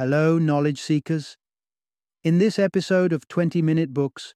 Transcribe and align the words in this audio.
Hello, 0.00 0.38
knowledge 0.38 0.80
seekers. 0.80 1.36
In 2.24 2.38
this 2.38 2.58
episode 2.58 3.12
of 3.12 3.28
20 3.28 3.60
Minute 3.60 3.92
Books, 3.92 4.32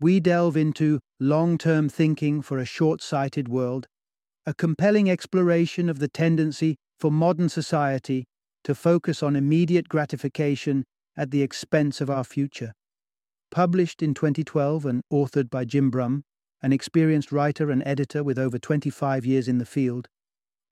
we 0.00 0.20
delve 0.20 0.56
into 0.56 1.00
long 1.20 1.58
term 1.58 1.90
thinking 1.90 2.40
for 2.40 2.56
a 2.56 2.64
short 2.64 3.02
sighted 3.02 3.46
world, 3.46 3.88
a 4.46 4.54
compelling 4.54 5.10
exploration 5.10 5.90
of 5.90 5.98
the 5.98 6.08
tendency 6.08 6.76
for 6.98 7.12
modern 7.12 7.50
society 7.50 8.24
to 8.64 8.74
focus 8.74 9.22
on 9.22 9.36
immediate 9.36 9.86
gratification 9.86 10.82
at 11.14 11.30
the 11.30 11.42
expense 11.42 12.00
of 12.00 12.08
our 12.08 12.24
future. 12.24 12.72
Published 13.50 14.02
in 14.02 14.14
2012 14.14 14.86
and 14.86 15.02
authored 15.12 15.50
by 15.50 15.66
Jim 15.66 15.90
Brumm, 15.90 16.22
an 16.62 16.72
experienced 16.72 17.30
writer 17.30 17.70
and 17.70 17.82
editor 17.84 18.24
with 18.24 18.38
over 18.38 18.58
25 18.58 19.26
years 19.26 19.46
in 19.46 19.58
the 19.58 19.66
field, 19.66 20.08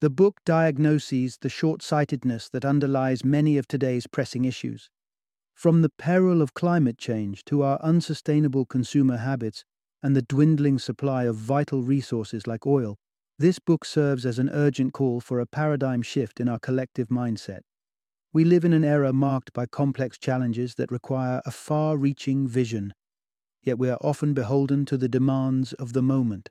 the 0.01 0.11
book 0.11 0.41
diagnoses 0.47 1.37
the 1.43 1.51
short 1.51 1.83
sightedness 1.83 2.49
that 2.49 2.65
underlies 2.65 3.23
many 3.23 3.59
of 3.59 3.69
today's 3.69 4.07
pressing 4.07 4.47
issues. 4.47 4.89
From 5.55 5.83
the 5.83 5.91
peril 5.91 6.41
of 6.41 6.55
climate 6.55 6.97
change 6.97 7.45
to 7.45 7.63
our 7.63 7.79
unsustainable 7.83 8.65
consumer 8.65 9.19
habits 9.19 9.63
and 10.03 10.17
the 10.17 10.23
dwindling 10.23 10.79
supply 10.79 11.25
of 11.25 11.37
vital 11.37 11.83
resources 11.83 12.47
like 12.47 12.67
oil, 12.67 12.97
this 13.39 13.59
book 13.59 13.85
serves 13.85 14.25
as 14.25 14.39
an 14.39 14.49
urgent 14.55 14.95
call 14.95 15.21
for 15.21 15.39
a 15.39 15.47
paradigm 15.47 16.01
shift 16.01 16.41
in 16.41 16.49
our 16.49 16.59
collective 16.59 17.09
mindset. 17.09 17.61
We 18.33 18.45
live 18.45 18.65
in 18.65 18.73
an 18.73 18.85
era 18.85 19.13
marked 19.13 19.53
by 19.53 19.67
complex 19.67 20.17
challenges 20.17 20.77
that 20.77 20.91
require 20.91 21.43
a 21.45 21.51
far 21.51 21.99
reaching 21.99 22.49
vision, 22.49 22.95
yet 23.63 23.79
we 23.79 23.91
are 23.91 23.99
often 24.01 24.33
beholden 24.33 24.87
to 24.87 24.97
the 24.97 25.09
demands 25.11 25.75
of 25.75 25.93
the 25.93 26.03
moment. 26.03 26.49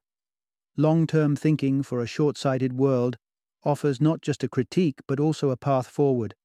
Long 0.77 1.07
term 1.07 1.35
thinking 1.35 1.81
for 1.81 1.99
a 1.99 2.05
short 2.05 2.37
sighted 2.37 2.73
world 2.73 3.17
offers 3.63 3.99
not 3.99 4.21
just 4.21 4.43
a 4.43 4.49
critique 4.49 4.99
but 5.07 5.19
also 5.19 5.49
a 5.49 5.57
path 5.57 5.87
forward, 5.87 6.35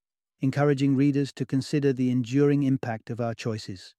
encouraging 0.41 0.96
readers 0.96 1.32
to 1.32 1.46
consider 1.46 1.92
the 1.92 2.10
enduring 2.10 2.62
impact 2.62 3.10
of 3.10 3.20
our 3.20 3.34
choices. 3.34 3.95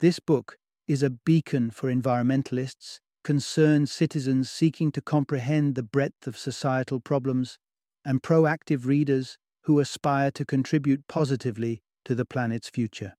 This 0.00 0.18
book 0.18 0.58
is 0.88 1.02
a 1.02 1.10
beacon 1.10 1.70
for 1.70 1.92
environmentalists, 1.92 3.00
concerned 3.22 3.88
citizens 3.88 4.50
seeking 4.50 4.90
to 4.92 5.00
comprehend 5.00 5.74
the 5.74 5.82
breadth 5.82 6.26
of 6.26 6.36
societal 6.36 7.00
problems, 7.00 7.58
and 8.04 8.22
proactive 8.22 8.86
readers 8.86 9.36
who 9.64 9.78
aspire 9.78 10.30
to 10.30 10.44
contribute 10.44 11.06
positively 11.06 11.82
to 12.04 12.14
the 12.14 12.24
planet's 12.24 12.68
future. 12.68 13.14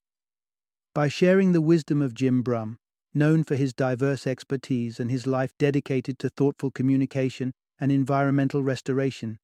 By 0.93 1.07
sharing 1.07 1.51
the 1.51 1.61
wisdom 1.61 2.01
of 2.01 2.13
Jim 2.13 2.43
Brumm, 2.43 2.77
known 3.13 3.43
for 3.43 3.55
his 3.55 3.73
diverse 3.73 4.25
expertise 4.25 4.99
and 4.99 5.11
his 5.11 5.27
life 5.27 5.53
dedicated 5.57 6.17
to 6.19 6.29
thoughtful 6.29 6.71
communication 6.71 7.53
and 7.81 7.91
environmental 7.91 8.63
restoration, 8.63 9.39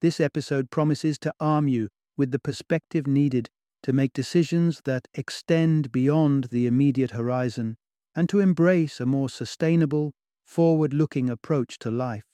this 0.00 0.20
episode 0.20 0.70
promises 0.70 1.18
to 1.18 1.34
arm 1.40 1.66
you 1.66 1.88
with 2.16 2.30
the 2.30 2.38
perspective 2.38 3.06
needed 3.06 3.48
to 3.82 3.92
make 3.92 4.12
decisions 4.12 4.82
that 4.84 5.08
extend 5.14 5.90
beyond 5.90 6.44
the 6.50 6.66
immediate 6.66 7.12
horizon 7.12 7.76
and 8.14 8.28
to 8.28 8.40
embrace 8.40 9.00
a 9.00 9.06
more 9.06 9.28
sustainable, 9.28 10.12
forward 10.44 10.92
looking 10.92 11.30
approach 11.30 11.78
to 11.78 11.90
life. 11.90 12.24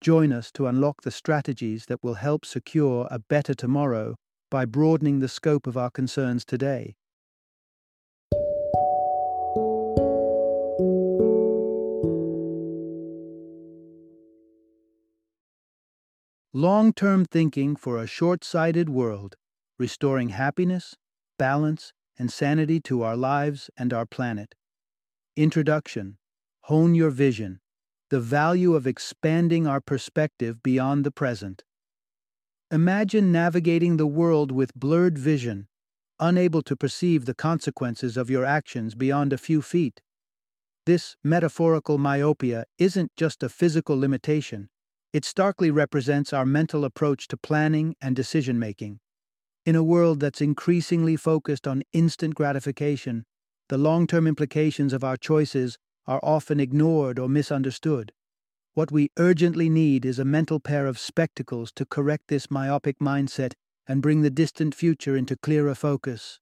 Join 0.00 0.32
us 0.32 0.50
to 0.52 0.66
unlock 0.66 1.02
the 1.02 1.10
strategies 1.10 1.86
that 1.86 2.02
will 2.02 2.14
help 2.14 2.44
secure 2.44 3.08
a 3.10 3.18
better 3.18 3.54
tomorrow 3.54 4.16
by 4.50 4.64
broadening 4.64 5.20
the 5.20 5.28
scope 5.28 5.66
of 5.66 5.76
our 5.76 5.90
concerns 5.90 6.44
today. 6.44 6.96
Long 16.56 16.94
term 16.94 17.26
thinking 17.26 17.76
for 17.76 17.98
a 17.98 18.06
short 18.06 18.42
sighted 18.42 18.88
world, 18.88 19.36
restoring 19.78 20.30
happiness, 20.30 20.94
balance, 21.38 21.92
and 22.18 22.32
sanity 22.32 22.80
to 22.80 23.02
our 23.02 23.14
lives 23.14 23.68
and 23.76 23.92
our 23.92 24.06
planet. 24.06 24.54
Introduction 25.36 26.16
Hone 26.62 26.94
Your 26.94 27.10
Vision 27.10 27.60
the 28.08 28.20
value 28.20 28.74
of 28.74 28.86
expanding 28.86 29.66
our 29.66 29.82
perspective 29.82 30.62
beyond 30.62 31.04
the 31.04 31.10
present. 31.10 31.62
Imagine 32.70 33.30
navigating 33.30 33.98
the 33.98 34.06
world 34.06 34.50
with 34.50 34.74
blurred 34.74 35.18
vision, 35.18 35.68
unable 36.18 36.62
to 36.62 36.74
perceive 36.74 37.26
the 37.26 37.34
consequences 37.34 38.16
of 38.16 38.30
your 38.30 38.46
actions 38.46 38.94
beyond 38.94 39.34
a 39.34 39.38
few 39.38 39.60
feet. 39.60 40.00
This 40.86 41.16
metaphorical 41.22 41.98
myopia 41.98 42.64
isn't 42.78 43.14
just 43.14 43.42
a 43.42 43.50
physical 43.50 43.98
limitation, 43.98 44.70
it 45.12 45.24
starkly 45.24 45.70
represents 45.70 46.32
our 46.32 46.44
mental 46.44 46.84
approach 46.84 47.28
to 47.28 47.36
planning 47.36 47.94
and 48.00 48.14
decision 48.14 48.58
making. 48.58 49.00
In 49.64 49.74
a 49.74 49.82
world 49.82 50.20
that's 50.20 50.40
increasingly 50.40 51.16
focused 51.16 51.66
on 51.66 51.82
instant 51.92 52.34
gratification, 52.34 53.24
the 53.68 53.78
long 53.78 54.06
term 54.06 54.26
implications 54.26 54.92
of 54.92 55.02
our 55.02 55.16
choices 55.16 55.78
are 56.06 56.20
often 56.22 56.60
ignored 56.60 57.18
or 57.18 57.28
misunderstood. 57.28 58.12
What 58.74 58.92
we 58.92 59.10
urgently 59.18 59.68
need 59.68 60.04
is 60.04 60.18
a 60.18 60.24
mental 60.24 60.60
pair 60.60 60.86
of 60.86 60.98
spectacles 60.98 61.72
to 61.76 61.86
correct 61.86 62.28
this 62.28 62.50
myopic 62.50 62.98
mindset 62.98 63.54
and 63.88 64.02
bring 64.02 64.20
the 64.20 64.30
distant 64.30 64.74
future 64.74 65.16
into 65.16 65.36
clearer 65.36 65.74
focus. 65.74 66.38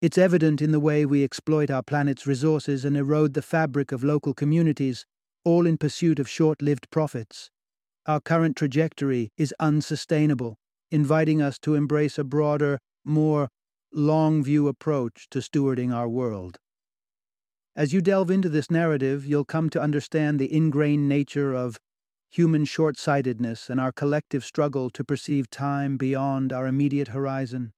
It's 0.00 0.16
evident 0.16 0.62
in 0.62 0.72
the 0.72 0.80
way 0.80 1.04
we 1.04 1.24
exploit 1.24 1.70
our 1.70 1.82
planet's 1.82 2.26
resources 2.26 2.84
and 2.84 2.96
erode 2.96 3.34
the 3.34 3.42
fabric 3.42 3.92
of 3.92 4.04
local 4.04 4.32
communities, 4.32 5.04
all 5.44 5.66
in 5.66 5.76
pursuit 5.76 6.18
of 6.18 6.28
short 6.28 6.62
lived 6.62 6.88
profits. 6.90 7.50
Our 8.10 8.20
current 8.20 8.56
trajectory 8.56 9.30
is 9.36 9.54
unsustainable, 9.60 10.58
inviting 10.90 11.40
us 11.40 11.60
to 11.60 11.76
embrace 11.76 12.18
a 12.18 12.24
broader, 12.24 12.80
more 13.04 13.50
long 13.92 14.42
view 14.42 14.66
approach 14.66 15.28
to 15.30 15.38
stewarding 15.38 15.94
our 15.94 16.08
world. 16.08 16.58
As 17.76 17.92
you 17.92 18.00
delve 18.00 18.28
into 18.28 18.48
this 18.48 18.68
narrative, 18.68 19.24
you'll 19.24 19.44
come 19.44 19.70
to 19.70 19.80
understand 19.80 20.40
the 20.40 20.52
ingrained 20.52 21.08
nature 21.08 21.54
of 21.54 21.78
human 22.28 22.64
short 22.64 22.98
sightedness 22.98 23.70
and 23.70 23.80
our 23.80 23.92
collective 23.92 24.44
struggle 24.44 24.90
to 24.90 25.04
perceive 25.04 25.48
time 25.48 25.96
beyond 25.96 26.52
our 26.52 26.66
immediate 26.66 27.08
horizon. 27.14 27.72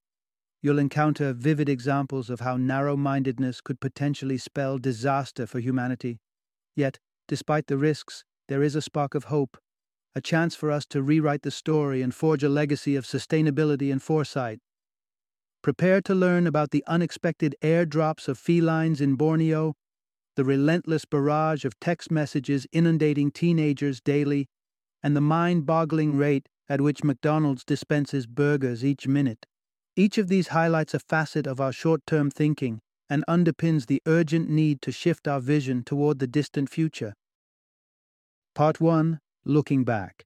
You'll 0.62 0.78
encounter 0.78 1.34
vivid 1.34 1.68
examples 1.68 2.30
of 2.30 2.40
how 2.40 2.56
narrow 2.56 2.96
mindedness 2.96 3.60
could 3.60 3.80
potentially 3.80 4.38
spell 4.38 4.78
disaster 4.78 5.46
for 5.46 5.60
humanity. 5.60 6.20
Yet, 6.74 6.98
despite 7.28 7.66
the 7.66 7.76
risks, 7.76 8.24
there 8.48 8.62
is 8.62 8.74
a 8.74 8.80
spark 8.80 9.14
of 9.14 9.24
hope, 9.24 9.58
a 10.14 10.20
chance 10.20 10.54
for 10.54 10.70
us 10.70 10.84
to 10.86 11.02
rewrite 11.02 11.42
the 11.42 11.50
story 11.50 12.02
and 12.02 12.14
forge 12.14 12.42
a 12.42 12.48
legacy 12.48 12.96
of 12.96 13.04
sustainability 13.04 13.90
and 13.90 14.02
foresight. 14.02 14.58
Prepare 15.62 16.00
to 16.02 16.14
learn 16.14 16.46
about 16.46 16.70
the 16.70 16.84
unexpected 16.86 17.54
airdrops 17.62 18.28
of 18.28 18.38
felines 18.38 19.00
in 19.00 19.14
Borneo 19.14 19.74
the 20.34 20.44
relentless 20.44 21.04
barrage 21.04 21.64
of 21.64 21.78
text 21.78 22.10
messages 22.10 22.66
inundating 22.72 23.30
teenagers 23.30 24.00
daily, 24.00 24.48
and 25.02 25.14
the 25.14 25.20
mind 25.20 25.66
boggling 25.66 26.16
rate 26.16 26.48
at 26.68 26.80
which 26.80 27.04
McDonald's 27.04 27.64
dispenses 27.64 28.26
burgers 28.26 28.84
each 28.84 29.06
minute. 29.06 29.44
Each 29.94 30.16
of 30.16 30.28
these 30.28 30.48
highlights 30.48 30.94
a 30.94 31.00
facet 31.00 31.46
of 31.46 31.60
our 31.60 31.72
short 31.72 32.00
term 32.06 32.30
thinking 32.30 32.80
and 33.10 33.24
underpins 33.28 33.86
the 33.86 34.00
urgent 34.06 34.48
need 34.48 34.80
to 34.82 34.92
shift 34.92 35.28
our 35.28 35.40
vision 35.40 35.82
toward 35.84 36.18
the 36.18 36.26
distant 36.26 36.70
future. 36.70 37.12
Part 38.54 38.80
1 38.80 39.18
Looking 39.44 39.84
Back. 39.84 40.24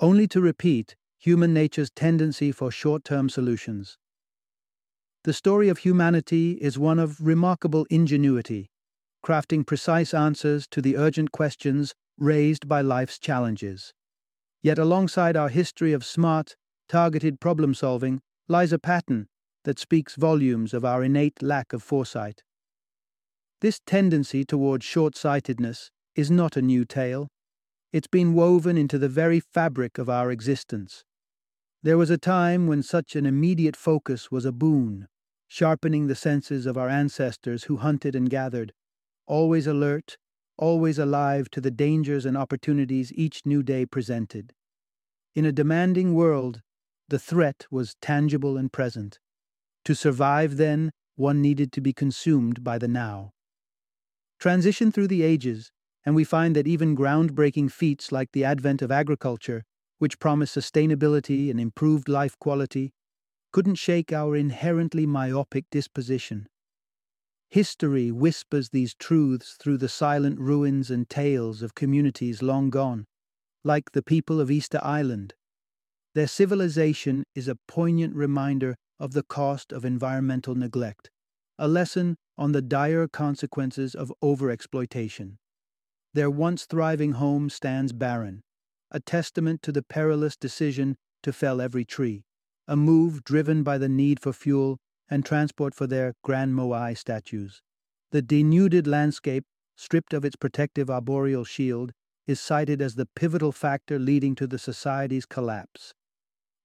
Only 0.00 0.26
to 0.28 0.40
repeat 0.40 0.96
human 1.18 1.54
nature's 1.54 1.90
tendency 1.90 2.52
for 2.52 2.70
short 2.70 3.04
term 3.04 3.28
solutions. 3.28 3.96
The 5.24 5.32
story 5.32 5.68
of 5.68 5.78
humanity 5.78 6.52
is 6.60 6.78
one 6.78 6.98
of 6.98 7.24
remarkable 7.24 7.86
ingenuity 7.90 8.68
crafting 9.24 9.64
precise 9.64 10.12
answers 10.12 10.66
to 10.68 10.82
the 10.82 10.96
urgent 10.96 11.32
questions 11.32 11.94
raised 12.18 12.68
by 12.68 12.80
life's 12.80 13.18
challenges. 13.18 13.92
Yet, 14.62 14.78
alongside 14.78 15.36
our 15.36 15.48
history 15.48 15.92
of 15.92 16.04
smart, 16.04 16.56
targeted 16.88 17.40
problem 17.40 17.74
solving 17.74 18.20
lies 18.48 18.72
a 18.72 18.78
pattern 18.78 19.28
that 19.64 19.78
speaks 19.78 20.16
volumes 20.16 20.74
of 20.74 20.84
our 20.84 21.04
innate 21.04 21.40
lack 21.40 21.72
of 21.72 21.82
foresight. 21.82 22.42
This 23.60 23.80
tendency 23.86 24.44
toward 24.44 24.82
short 24.82 25.16
sightedness 25.16 25.90
is 26.16 26.30
not 26.30 26.56
a 26.56 26.62
new 26.62 26.84
tale. 26.84 27.28
It's 27.92 28.06
been 28.06 28.32
woven 28.32 28.78
into 28.78 28.98
the 28.98 29.08
very 29.08 29.38
fabric 29.38 29.98
of 29.98 30.08
our 30.08 30.30
existence. 30.30 31.04
There 31.82 31.98
was 31.98 32.08
a 32.08 32.16
time 32.16 32.66
when 32.66 32.82
such 32.82 33.14
an 33.16 33.26
immediate 33.26 33.76
focus 33.76 34.30
was 34.30 34.46
a 34.46 34.52
boon, 34.52 35.08
sharpening 35.46 36.06
the 36.06 36.14
senses 36.14 36.64
of 36.64 36.78
our 36.78 36.88
ancestors 36.88 37.64
who 37.64 37.76
hunted 37.76 38.16
and 38.16 38.30
gathered, 38.30 38.72
always 39.26 39.66
alert, 39.66 40.16
always 40.56 40.98
alive 40.98 41.50
to 41.50 41.60
the 41.60 41.70
dangers 41.70 42.24
and 42.24 42.34
opportunities 42.34 43.12
each 43.12 43.44
new 43.44 43.62
day 43.62 43.84
presented. 43.84 44.54
In 45.34 45.44
a 45.44 45.52
demanding 45.52 46.14
world, 46.14 46.62
the 47.08 47.18
threat 47.18 47.66
was 47.70 47.96
tangible 48.00 48.56
and 48.56 48.72
present. 48.72 49.18
To 49.84 49.94
survive, 49.94 50.56
then, 50.56 50.92
one 51.16 51.42
needed 51.42 51.72
to 51.72 51.82
be 51.82 51.92
consumed 51.92 52.64
by 52.64 52.78
the 52.78 52.88
now. 52.88 53.32
Transition 54.38 54.90
through 54.90 55.08
the 55.08 55.22
ages, 55.22 55.70
and 56.04 56.14
we 56.14 56.24
find 56.24 56.56
that 56.56 56.66
even 56.66 56.96
groundbreaking 56.96 57.70
feats 57.70 58.10
like 58.10 58.32
the 58.32 58.44
advent 58.44 58.82
of 58.82 58.90
agriculture, 58.90 59.64
which 59.98 60.18
promise 60.18 60.54
sustainability 60.54 61.50
and 61.50 61.60
improved 61.60 62.08
life 62.08 62.38
quality, 62.38 62.92
couldn't 63.52 63.76
shake 63.76 64.12
our 64.12 64.34
inherently 64.34 65.06
myopic 65.06 65.64
disposition. 65.70 66.48
History 67.50 68.10
whispers 68.10 68.70
these 68.70 68.94
truths 68.94 69.56
through 69.60 69.76
the 69.76 69.88
silent 69.88 70.40
ruins 70.40 70.90
and 70.90 71.08
tales 71.08 71.60
of 71.60 71.74
communities 71.74 72.42
long 72.42 72.70
gone, 72.70 73.06
like 73.62 73.92
the 73.92 74.02
people 74.02 74.40
of 74.40 74.50
Easter 74.50 74.80
Island. 74.82 75.34
Their 76.14 76.26
civilization 76.26 77.24
is 77.34 77.48
a 77.48 77.58
poignant 77.68 78.16
reminder 78.16 78.76
of 78.98 79.12
the 79.12 79.22
cost 79.22 79.70
of 79.70 79.84
environmental 79.84 80.54
neglect, 80.54 81.10
a 81.58 81.68
lesson 81.68 82.16
on 82.38 82.52
the 82.52 82.62
dire 82.62 83.06
consequences 83.06 83.94
of 83.94 84.12
overexploitation. 84.22 85.36
Their 86.14 86.30
once 86.30 86.66
thriving 86.66 87.12
home 87.12 87.48
stands 87.48 87.92
barren, 87.92 88.42
a 88.90 89.00
testament 89.00 89.62
to 89.62 89.72
the 89.72 89.82
perilous 89.82 90.36
decision 90.36 90.96
to 91.22 91.32
fell 91.32 91.60
every 91.60 91.86
tree, 91.86 92.24
a 92.68 92.76
move 92.76 93.24
driven 93.24 93.62
by 93.62 93.78
the 93.78 93.88
need 93.88 94.20
for 94.20 94.34
fuel 94.34 94.78
and 95.08 95.24
transport 95.24 95.74
for 95.74 95.86
their 95.86 96.14
Grand 96.22 96.54
Moai 96.54 96.96
statues. 96.96 97.62
The 98.10 98.20
denuded 98.20 98.86
landscape, 98.86 99.44
stripped 99.74 100.12
of 100.12 100.24
its 100.24 100.36
protective 100.36 100.90
arboreal 100.90 101.44
shield, 101.44 101.92
is 102.26 102.40
cited 102.40 102.82
as 102.82 102.94
the 102.94 103.08
pivotal 103.16 103.50
factor 103.50 103.98
leading 103.98 104.34
to 104.34 104.46
the 104.46 104.58
society's 104.58 105.24
collapse. 105.24 105.94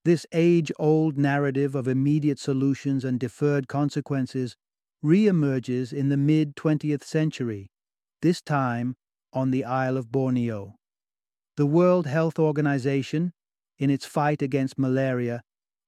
This 0.04 0.26
age 0.34 0.72
old 0.78 1.18
narrative 1.18 1.74
of 1.74 1.88
immediate 1.88 2.40
solutions 2.40 3.06
and 3.06 3.20
deferred 3.20 3.68
consequences 3.68 4.56
re-emerges 5.02 5.94
in 5.94 6.10
the 6.10 6.18
mid 6.18 6.56
20th 6.56 7.04
century, 7.04 7.70
this 8.22 8.42
time 8.42 8.96
on 9.34 9.52
the 9.52 9.64
Isle 9.64 9.98
of 9.98 10.12
Borneo. 10.12 10.76
The 11.56 11.66
World 11.66 12.08
Health 12.08 12.38
Organization, 12.38 13.34
in 13.80 13.90
its 13.90 14.06
fight 14.06 14.42
against 14.42 14.78
malaria, 14.78 15.42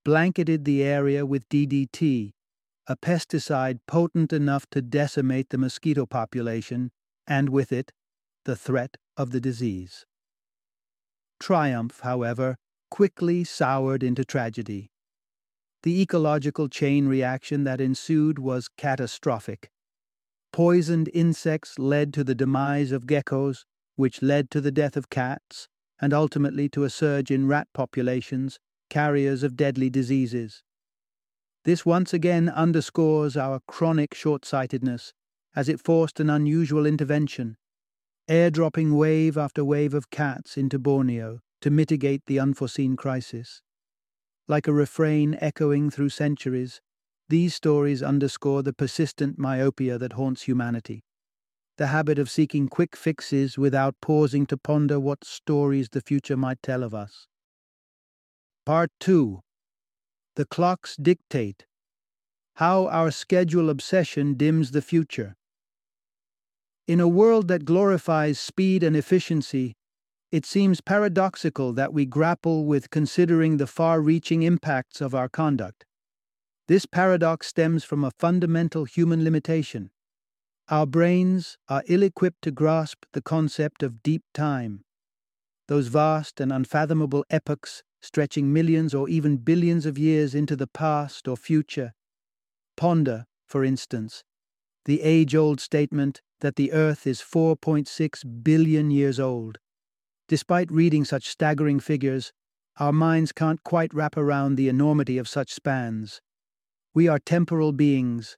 blanketed 0.03 0.65
the 0.65 0.83
area 0.83 1.25
with 1.25 1.47
DDT, 1.49 2.31
a 2.87 2.95
pesticide 2.95 3.79
potent 3.87 4.33
enough 4.33 4.65
to 4.71 4.81
decimate 4.81 5.49
the 5.49 5.57
mosquito 5.57 6.05
population, 6.05 6.91
and 7.27 7.49
with 7.49 7.71
it, 7.71 7.91
the 8.45 8.55
threat 8.55 8.97
of 9.15 9.31
the 9.31 9.39
disease. 9.39 10.05
Triumph, 11.39 11.99
however, 12.01 12.57
quickly 12.89 13.43
soured 13.43 14.01
into 14.01 14.25
tragedy. 14.25 14.89
The 15.83 16.01
ecological 16.01 16.67
chain 16.67 17.07
reaction 17.07 17.63
that 17.63 17.79
ensued 17.79 18.39
was 18.39 18.67
catastrophic. 18.67 19.69
Poisoned 20.51 21.09
insects 21.13 21.77
led 21.77 22.13
to 22.13 22.23
the 22.23 22.35
demise 22.35 22.91
of 22.91 23.05
geckos, 23.05 23.65
which 23.95 24.21
led 24.21 24.49
to 24.51 24.61
the 24.61 24.71
death 24.71 24.97
of 24.97 25.09
cats, 25.09 25.67
and 26.01 26.13
ultimately 26.13 26.69
to 26.69 26.83
a 26.83 26.89
surge 26.89 27.31
in 27.31 27.47
rat 27.47 27.67
populations, 27.73 28.59
carriers 28.89 29.43
of 29.43 29.55
deadly 29.55 29.89
diseases. 29.89 30.63
This 31.65 31.85
once 31.85 32.13
again 32.13 32.49
underscores 32.49 33.35
our 33.37 33.59
chronic 33.67 34.13
short 34.13 34.45
sightedness, 34.45 35.13
as 35.55 35.69
it 35.69 35.81
forced 35.81 36.19
an 36.19 36.29
unusual 36.29 36.85
intervention, 36.85 37.57
airdropping 38.29 38.95
wave 38.95 39.37
after 39.37 39.63
wave 39.65 39.93
of 39.93 40.09
cats 40.09 40.57
into 40.57 40.79
Borneo 40.79 41.41
to 41.61 41.69
mitigate 41.69 42.25
the 42.25 42.39
unforeseen 42.39 42.95
crisis. 42.95 43.61
Like 44.47 44.67
a 44.67 44.73
refrain 44.73 45.37
echoing 45.41 45.89
through 45.89 46.09
centuries, 46.09 46.81
these 47.29 47.55
stories 47.55 48.03
underscore 48.03 48.63
the 48.63 48.73
persistent 48.73 49.37
myopia 49.37 49.97
that 49.97 50.13
haunts 50.13 50.43
humanity, 50.43 51.03
the 51.77 51.87
habit 51.87 52.19
of 52.19 52.29
seeking 52.29 52.67
quick 52.67 52.95
fixes 52.95 53.57
without 53.57 53.95
pausing 54.01 54.45
to 54.47 54.57
ponder 54.57 54.99
what 54.99 55.23
stories 55.23 55.89
the 55.89 56.01
future 56.01 56.35
might 56.37 56.61
tell 56.61 56.83
of 56.83 56.93
us. 56.93 57.27
Part 58.65 58.91
2 58.99 59.41
the 60.39 60.45
clocks 60.45 60.95
dictate. 60.95 61.65
How 62.55 62.87
our 62.87 63.11
schedule 63.11 63.69
obsession 63.69 64.35
dims 64.35 64.71
the 64.71 64.81
future. 64.81 65.35
In 66.87 67.01
a 67.01 67.09
world 67.09 67.49
that 67.49 67.65
glorifies 67.65 68.39
speed 68.39 68.81
and 68.81 68.95
efficiency, 68.95 69.75
it 70.31 70.45
seems 70.45 70.79
paradoxical 70.79 71.73
that 71.73 71.91
we 71.91 72.05
grapple 72.05 72.63
with 72.63 72.89
considering 72.89 73.57
the 73.57 73.67
far 73.67 73.99
reaching 73.99 74.43
impacts 74.43 75.01
of 75.01 75.13
our 75.13 75.27
conduct. 75.27 75.83
This 76.69 76.85
paradox 76.85 77.47
stems 77.47 77.83
from 77.83 78.03
a 78.03 78.11
fundamental 78.11 78.83
human 78.83 79.23
limitation. 79.23 79.89
Our 80.67 80.85
brains 80.85 81.57
are 81.67 81.81
ill 81.87 82.03
equipped 82.03 82.43
to 82.43 82.51
grasp 82.51 83.05
the 83.11 83.23
concept 83.23 83.81
of 83.81 84.03
deep 84.03 84.21
time. 84.35 84.83
Those 85.67 85.87
vast 85.87 86.39
and 86.39 86.53
unfathomable 86.53 87.25
epochs 87.31 87.81
stretching 88.03 88.53
millions 88.53 88.93
or 88.93 89.09
even 89.09 89.37
billions 89.37 89.87
of 89.87 89.97
years 89.97 90.35
into 90.35 90.55
the 90.55 90.67
past 90.67 91.27
or 91.27 91.35
future. 91.35 91.93
Ponder, 92.77 93.25
for 93.47 93.63
instance, 93.63 94.23
the 94.85 95.01
age 95.01 95.33
old 95.33 95.59
statement 95.59 96.21
that 96.41 96.55
the 96.55 96.71
Earth 96.71 97.07
is 97.07 97.19
4.6 97.19 98.43
billion 98.43 98.91
years 98.91 99.19
old. 99.19 99.57
Despite 100.27 100.71
reading 100.71 101.03
such 101.03 101.29
staggering 101.29 101.79
figures, 101.79 102.31
our 102.77 102.93
minds 102.93 103.31
can't 103.31 103.63
quite 103.63 103.91
wrap 103.91 104.15
around 104.15 104.53
the 104.53 104.69
enormity 104.69 105.17
of 105.17 105.27
such 105.27 105.51
spans. 105.51 106.21
We 106.99 107.07
are 107.07 107.17
temporal 107.17 107.71
beings, 107.71 108.35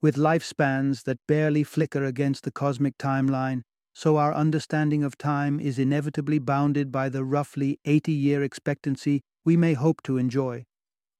with 0.00 0.14
lifespans 0.14 1.02
that 1.02 1.26
barely 1.26 1.64
flicker 1.64 2.04
against 2.04 2.44
the 2.44 2.52
cosmic 2.52 2.96
timeline 2.96 3.62
so 3.92 4.18
our 4.18 4.32
understanding 4.32 5.02
of 5.02 5.18
time 5.18 5.58
is 5.58 5.80
inevitably 5.80 6.38
bounded 6.38 6.92
by 6.92 7.08
the 7.08 7.24
roughly 7.24 7.80
80 7.84 8.12
year 8.12 8.44
expectancy 8.44 9.22
we 9.44 9.56
may 9.56 9.72
hope 9.72 10.00
to 10.04 10.16
enjoy. 10.16 10.64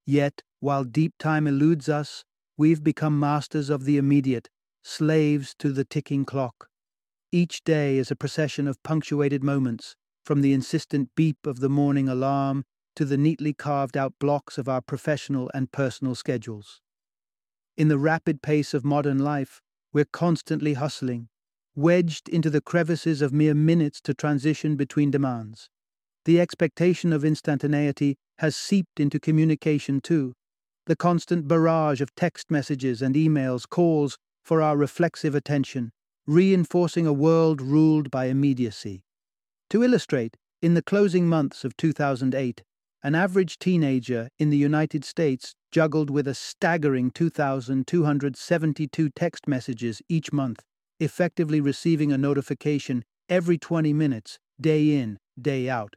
Yet, 0.06 0.42
while 0.60 0.84
deep 0.84 1.14
time 1.18 1.48
eludes 1.48 1.88
us, 1.88 2.22
we've 2.56 2.84
become 2.84 3.18
masters 3.18 3.70
of 3.70 3.86
the 3.86 3.96
immediate, 3.96 4.48
slaves 4.84 5.52
to 5.58 5.72
the 5.72 5.84
ticking 5.84 6.24
clock. 6.24 6.68
Each 7.32 7.64
day 7.64 7.98
is 7.98 8.12
a 8.12 8.22
procession 8.22 8.68
of 8.68 8.80
punctuated 8.84 9.42
moments, 9.42 9.96
from 10.24 10.42
the 10.42 10.52
insistent 10.52 11.08
beep 11.16 11.44
of 11.44 11.58
the 11.58 11.68
morning 11.68 12.08
alarm 12.08 12.62
to 12.94 13.04
the 13.04 13.18
neatly 13.18 13.52
carved 13.52 13.96
out 13.96 14.14
blocks 14.20 14.58
of 14.58 14.68
our 14.68 14.80
professional 14.80 15.50
and 15.52 15.72
personal 15.72 16.14
schedules. 16.14 16.80
In 17.76 17.88
the 17.88 17.98
rapid 17.98 18.40
pace 18.40 18.72
of 18.72 18.84
modern 18.84 19.18
life, 19.18 19.60
we're 19.92 20.04
constantly 20.04 20.74
hustling, 20.74 21.28
wedged 21.74 22.28
into 22.28 22.48
the 22.48 22.60
crevices 22.60 23.20
of 23.20 23.32
mere 23.32 23.54
minutes 23.54 24.00
to 24.02 24.14
transition 24.14 24.76
between 24.76 25.10
demands. 25.10 25.68
The 26.24 26.40
expectation 26.40 27.12
of 27.12 27.24
instantaneity 27.24 28.16
has 28.38 28.54
seeped 28.54 29.00
into 29.00 29.18
communication 29.18 30.00
too. 30.00 30.34
The 30.86 30.94
constant 30.94 31.48
barrage 31.48 32.00
of 32.00 32.14
text 32.14 32.48
messages 32.48 33.02
and 33.02 33.16
emails 33.16 33.68
calls 33.68 34.18
for 34.44 34.62
our 34.62 34.76
reflexive 34.76 35.34
attention, 35.34 35.90
reinforcing 36.26 37.08
a 37.08 37.12
world 37.12 37.60
ruled 37.60 38.08
by 38.10 38.26
immediacy. 38.26 39.02
To 39.70 39.82
illustrate, 39.82 40.36
in 40.62 40.74
the 40.74 40.82
closing 40.82 41.28
months 41.28 41.64
of 41.64 41.76
2008, 41.76 42.62
an 43.04 43.14
average 43.14 43.60
teenager 43.60 44.28
in 44.40 44.50
the 44.50 44.56
United 44.56 45.04
States 45.04 45.54
juggled 45.70 46.10
with 46.10 46.26
a 46.26 46.34
staggering 46.34 47.12
2,272 47.12 49.10
text 49.10 49.46
messages 49.46 50.02
each 50.08 50.32
month 50.32 50.60
effectively 51.00 51.60
receiving 51.60 52.12
a 52.12 52.18
notification 52.18 53.04
every 53.28 53.58
20 53.58 53.92
minutes, 53.92 54.38
day 54.60 54.96
in, 54.96 55.18
day 55.40 55.68
out. 55.68 55.94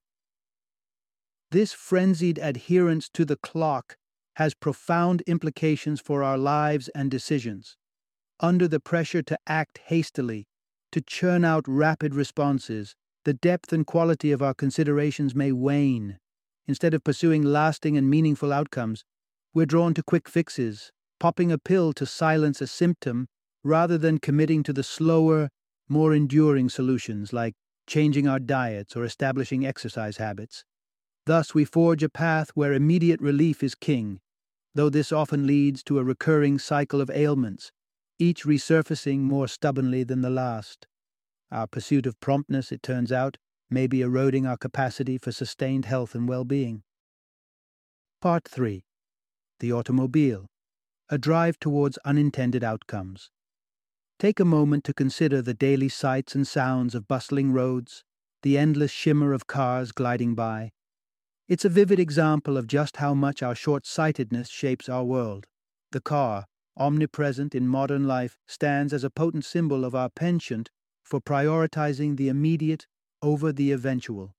This 1.51 1.71
frenzied 1.71 2.39
adherence 2.39 3.09
to 3.13 3.23
the 3.23 3.37
clock 3.37 3.95
has 4.35 4.53
profound 4.53 5.21
implications 5.21 6.01
for 6.01 6.23
our 6.23 6.37
lives 6.37 6.89
and 6.89 7.09
decisions. 7.09 7.77
Under 8.39 8.67
the 8.67 8.79
pressure 8.79 9.23
to 9.23 9.37
act 9.47 9.79
hastily, 9.85 10.45
to 10.91 11.01
churn 11.01 11.43
out 11.43 11.65
rapid 11.67 12.13
responses, 12.13 12.95
the 13.25 13.33
depth 13.33 13.73
and 13.73 13.85
quality 13.85 14.31
of 14.31 14.41
our 14.41 14.53
considerations 14.53 15.33
may 15.33 15.51
wane. 15.51 16.17
Instead 16.67 16.93
of 16.93 17.03
pursuing 17.03 17.41
lasting 17.43 17.97
and 17.97 18.09
meaningful 18.09 18.51
outcomes, 18.51 19.03
we're 19.53 19.65
drawn 19.65 19.93
to 19.93 20.03
quick 20.03 20.27
fixes, 20.27 20.91
popping 21.19 21.51
a 21.51 21.57
pill 21.57 21.93
to 21.93 22.05
silence 22.05 22.61
a 22.61 22.67
symptom 22.67 23.27
rather 23.63 23.97
than 23.97 24.19
committing 24.19 24.63
to 24.63 24.73
the 24.73 24.83
slower, 24.83 25.49
more 25.87 26.13
enduring 26.13 26.69
solutions 26.69 27.31
like 27.33 27.55
changing 27.87 28.27
our 28.27 28.39
diets 28.39 28.95
or 28.95 29.05
establishing 29.05 29.65
exercise 29.65 30.17
habits. 30.17 30.65
Thus, 31.25 31.53
we 31.53 31.65
forge 31.65 32.03
a 32.03 32.09
path 32.09 32.51
where 32.53 32.73
immediate 32.73 33.21
relief 33.21 33.63
is 33.63 33.75
king, 33.75 34.19
though 34.75 34.89
this 34.89 35.11
often 35.11 35.47
leads 35.47 35.83
to 35.83 35.99
a 35.99 36.03
recurring 36.03 36.59
cycle 36.59 37.01
of 37.01 37.09
ailments, 37.09 37.71
each 38.19 38.43
resurfacing 38.43 39.19
more 39.19 39.47
stubbornly 39.47 40.03
than 40.03 40.21
the 40.21 40.29
last. 40.29 40.87
Our 41.51 41.67
pursuit 41.67 42.05
of 42.05 42.19
promptness, 42.19 42.71
it 42.71 42.83
turns 42.83 43.11
out, 43.11 43.37
may 43.69 43.87
be 43.87 44.01
eroding 44.01 44.45
our 44.45 44.57
capacity 44.57 45.17
for 45.17 45.31
sustained 45.31 45.85
health 45.85 46.15
and 46.15 46.27
well 46.27 46.45
being. 46.45 46.83
Part 48.21 48.47
3 48.47 48.83
The 49.59 49.71
Automobile 49.71 50.47
A 51.09 51.17
Drive 51.17 51.59
Towards 51.59 51.97
Unintended 52.05 52.63
Outcomes. 52.63 53.29
Take 54.19 54.39
a 54.39 54.45
moment 54.45 54.83
to 54.85 54.93
consider 54.93 55.41
the 55.41 55.53
daily 55.53 55.89
sights 55.89 56.33
and 56.33 56.47
sounds 56.47 56.95
of 56.95 57.07
bustling 57.07 57.51
roads, 57.51 58.03
the 58.41 58.57
endless 58.57 58.91
shimmer 58.91 59.33
of 59.33 59.45
cars 59.45 59.91
gliding 59.91 60.33
by. 60.33 60.71
It's 61.47 61.65
a 61.65 61.69
vivid 61.69 61.99
example 61.99 62.57
of 62.57 62.67
just 62.67 62.97
how 62.97 63.13
much 63.13 63.43
our 63.43 63.55
short 63.55 63.85
sightedness 63.85 64.49
shapes 64.49 64.89
our 64.89 65.03
world. 65.03 65.45
The 65.91 66.01
car, 66.01 66.45
omnipresent 66.75 67.55
in 67.55 67.67
modern 67.67 68.07
life, 68.07 68.37
stands 68.47 68.91
as 68.93 69.03
a 69.03 69.09
potent 69.09 69.45
symbol 69.45 69.85
of 69.85 69.95
our 69.95 70.09
penchant 70.09 70.69
for 71.03 71.21
prioritizing 71.21 72.17
the 72.17 72.27
immediate 72.27 72.85
over 73.21 73.51
the 73.51 73.71
eventual. 73.71 74.35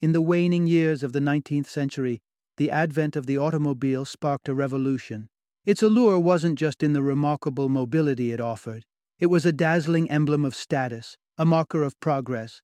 In 0.00 0.12
the 0.12 0.22
waning 0.22 0.66
years 0.66 1.02
of 1.02 1.12
the 1.12 1.20
19th 1.20 1.66
century, 1.66 2.20
the 2.56 2.70
advent 2.70 3.16
of 3.16 3.26
the 3.26 3.38
automobile 3.38 4.04
sparked 4.04 4.48
a 4.48 4.54
revolution. 4.54 5.28
Its 5.64 5.82
allure 5.82 6.18
wasn't 6.18 6.58
just 6.58 6.82
in 6.82 6.92
the 6.92 7.02
remarkable 7.02 7.68
mobility 7.68 8.32
it 8.32 8.40
offered, 8.40 8.84
it 9.18 9.26
was 9.26 9.44
a 9.44 9.52
dazzling 9.52 10.10
emblem 10.10 10.44
of 10.44 10.54
status, 10.54 11.16
a 11.36 11.44
marker 11.44 11.82
of 11.82 11.98
progress. 12.00 12.62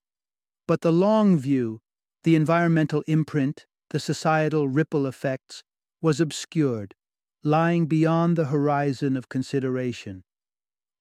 But 0.66 0.80
the 0.80 0.92
long 0.92 1.36
view, 1.36 1.80
the 2.22 2.36
environmental 2.36 3.02
imprint, 3.06 3.66
the 3.90 4.00
societal 4.00 4.68
ripple 4.68 5.06
effects, 5.06 5.62
was 6.00 6.20
obscured, 6.20 6.94
lying 7.42 7.86
beyond 7.86 8.36
the 8.36 8.46
horizon 8.46 9.16
of 9.16 9.28
consideration. 9.28 10.24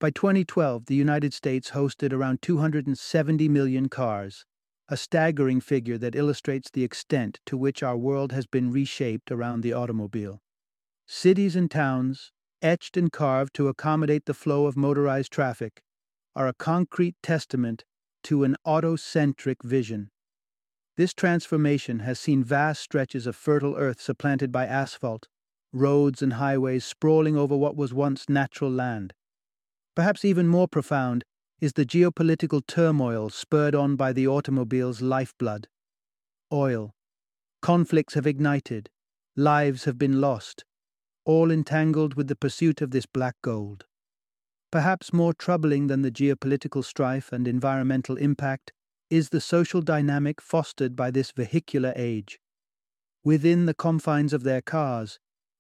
By 0.04 0.10
2012, 0.10 0.88
the 0.88 0.96
United 0.96 1.34
States 1.34 1.72
hosted 1.72 2.12
around 2.12 2.42
270 2.42 3.48
million 3.48 3.88
cars, 3.88 4.46
a 4.90 4.98
staggering 4.98 5.62
figure 5.62 5.98
that 5.98 6.14
illustrates 6.14 6.70
the 6.70 6.84
extent 6.84 7.40
to 7.46 7.56
which 7.56 7.82
our 7.82 7.96
world 7.96 8.34
has 8.34 8.46
been 8.46 8.70
reshaped 8.70 9.32
around 9.32 9.62
the 9.62 9.72
automobile. 9.72 10.42
Cities 11.08 11.56
and 11.56 11.72
towns, 11.72 12.34
etched 12.62 12.98
and 12.98 13.14
carved 13.14 13.54
to 13.54 13.70
accommodate 13.70 14.26
the 14.26 14.34
flow 14.34 14.66
of 14.66 14.76
motorized 14.76 15.32
traffic, 15.32 15.82
are 16.36 16.50
a 16.50 16.54
concrete 16.54 17.16
testament 17.24 17.86
to 18.24 18.44
an 18.44 18.58
autocentric 18.68 19.64
vision. 19.64 20.12
This 20.98 21.14
transformation 21.14 22.00
has 22.00 22.20
seen 22.20 22.44
vast 22.44 22.82
stretches 22.82 23.26
of 23.26 23.38
fertile 23.38 23.78
earth 23.78 24.02
supplanted 24.02 24.52
by 24.52 24.66
asphalt, 24.66 25.30
roads 25.72 26.22
and 26.22 26.34
highways 26.34 26.84
sprawling 26.84 27.38
over 27.38 27.56
what 27.56 27.78
was 27.78 27.94
once 27.94 28.28
natural 28.28 28.70
land. 28.70 29.14
Perhaps 29.96 30.26
even 30.26 30.48
more 30.48 30.68
profound 30.68 31.24
is 31.62 31.74
the 31.74 31.86
geopolitical 31.86 32.66
turmoil 32.66 33.30
spurred 33.30 33.76
on 33.76 33.96
by 33.96 34.12
the 34.12 34.28
automobile's 34.28 35.02
lifeblood. 35.02 35.68
Oil. 36.52 36.94
Conflicts 37.62 38.16
have 38.16 38.26
ignited, 38.26 38.90
lives 39.36 39.86
have 39.86 39.98
been 39.98 40.20
lost, 40.20 40.66
all 41.26 41.52
entangled 41.52 42.16
with 42.16 42.28
the 42.28 42.36
pursuit 42.36 42.82
of 42.82 42.92
this 42.92 43.06
black 43.06 43.36
gold. 43.44 43.86
Perhaps 44.72 45.14
more 45.14 45.34
troubling 45.34 45.88
than 45.88 46.02
the 46.02 46.12
geopolitical 46.12 46.84
strife 46.84 47.32
and 47.32 47.48
environmental 47.48 48.18
impact 48.18 48.74
is 49.12 49.30
the 49.30 49.40
social 49.40 49.82
dynamic 49.82 50.42
fostered 50.42 50.96
by 50.96 51.12
this 51.12 51.32
vehicular 51.32 51.94
age. 51.96 52.40
Within 53.24 53.68
the 53.68 53.76
confines 53.76 54.34
of 54.34 54.42
their 54.42 54.62
cars, 54.62 55.20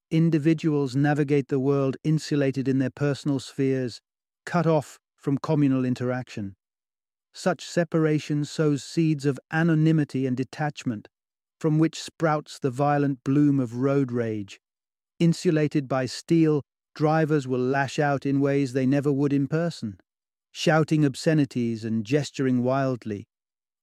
individuals 0.09 0.95
navigate 0.95 1.49
the 1.49 1.59
world 1.59 1.97
insulated 2.03 2.67
in 2.67 2.79
their 2.79 2.89
personal 2.89 3.39
spheres 3.39 4.01
cut 4.45 4.67
off 4.67 4.99
from 5.15 5.37
communal 5.37 5.85
interaction. 5.85 6.55
Such 7.33 7.65
separation 7.65 8.45
sows 8.45 8.83
seeds 8.83 9.25
of 9.25 9.39
anonymity 9.51 10.27
and 10.27 10.37
detachment, 10.37 11.07
from 11.59 11.79
which 11.79 12.01
sprouts 12.01 12.59
the 12.59 12.69
violent 12.69 13.23
bloom 13.23 13.59
of 13.59 13.77
road 13.77 14.11
rage. 14.11 14.59
Insulated 15.19 15.87
by 15.87 16.05
steel, 16.05 16.61
drivers 16.93 17.47
will 17.47 17.59
lash 17.59 17.97
out 17.97 18.25
in 18.25 18.39
ways 18.39 18.73
they 18.73 18.85
never 18.85 19.11
would 19.11 19.33
in 19.33 19.47
person, 19.47 19.97
shouting 20.51 21.03
obscenities 21.05 21.83
and 21.83 22.05
gesturing 22.05 22.63
wildly, 22.63 23.25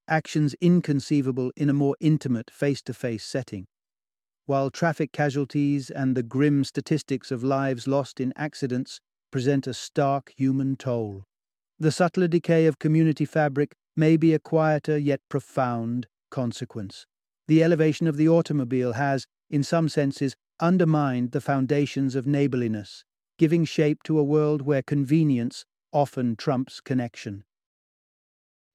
actions 0.06 0.54
inconceivable 0.60 1.50
in 1.56 1.68
a 1.68 1.74
more 1.74 1.96
intimate 2.00 2.50
face 2.50 2.82
to 2.82 2.94
face 2.94 3.24
setting. 3.24 3.66
While 4.46 4.70
traffic 4.70 5.12
casualties 5.12 5.90
and 5.90 6.16
the 6.16 6.22
grim 6.22 6.64
statistics 6.64 7.30
of 7.30 7.42
lives 7.42 7.88
lost 7.88 8.20
in 8.20 8.32
accidents 8.36 9.00
present 9.30 9.66
a 9.66 9.74
stark 9.74 10.32
human 10.36 10.76
toll. 10.76 11.24
The 11.78 11.92
subtler 11.92 12.28
decay 12.28 12.66
of 12.66 12.78
community 12.78 13.24
fabric 13.24 13.74
may 13.96 14.16
be 14.16 14.34
a 14.34 14.38
quieter 14.38 14.98
yet 14.98 15.20
profound 15.28 16.06
consequence. 16.30 17.06
The 17.48 17.62
elevation 17.62 18.06
of 18.06 18.16
the 18.16 18.28
automobile 18.28 18.92
has, 18.92 19.26
in 19.48 19.62
some 19.62 19.88
senses, 19.88 20.36
undermined 20.60 21.32
the 21.32 21.40
foundations 21.40 22.14
of 22.14 22.26
neighborliness, 22.26 23.04
giving 23.38 23.64
shape 23.64 24.02
to 24.04 24.18
a 24.18 24.24
world 24.24 24.62
where 24.62 24.82
convenience 24.82 25.64
often 25.92 26.36
trumps 26.36 26.80
connection. 26.80 27.44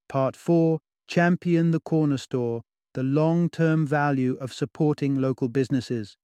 Part 0.09 0.35
4 0.35 0.79
Champion 1.07 1.71
the 1.71 1.79
Corner 1.79 2.17
Store, 2.17 2.61
the 2.95 3.03
long 3.03 3.49
term 3.49 3.85
value 3.85 4.37
of 4.41 4.51
supporting 4.51 5.15
local 5.15 5.47
businesses. 5.47 6.17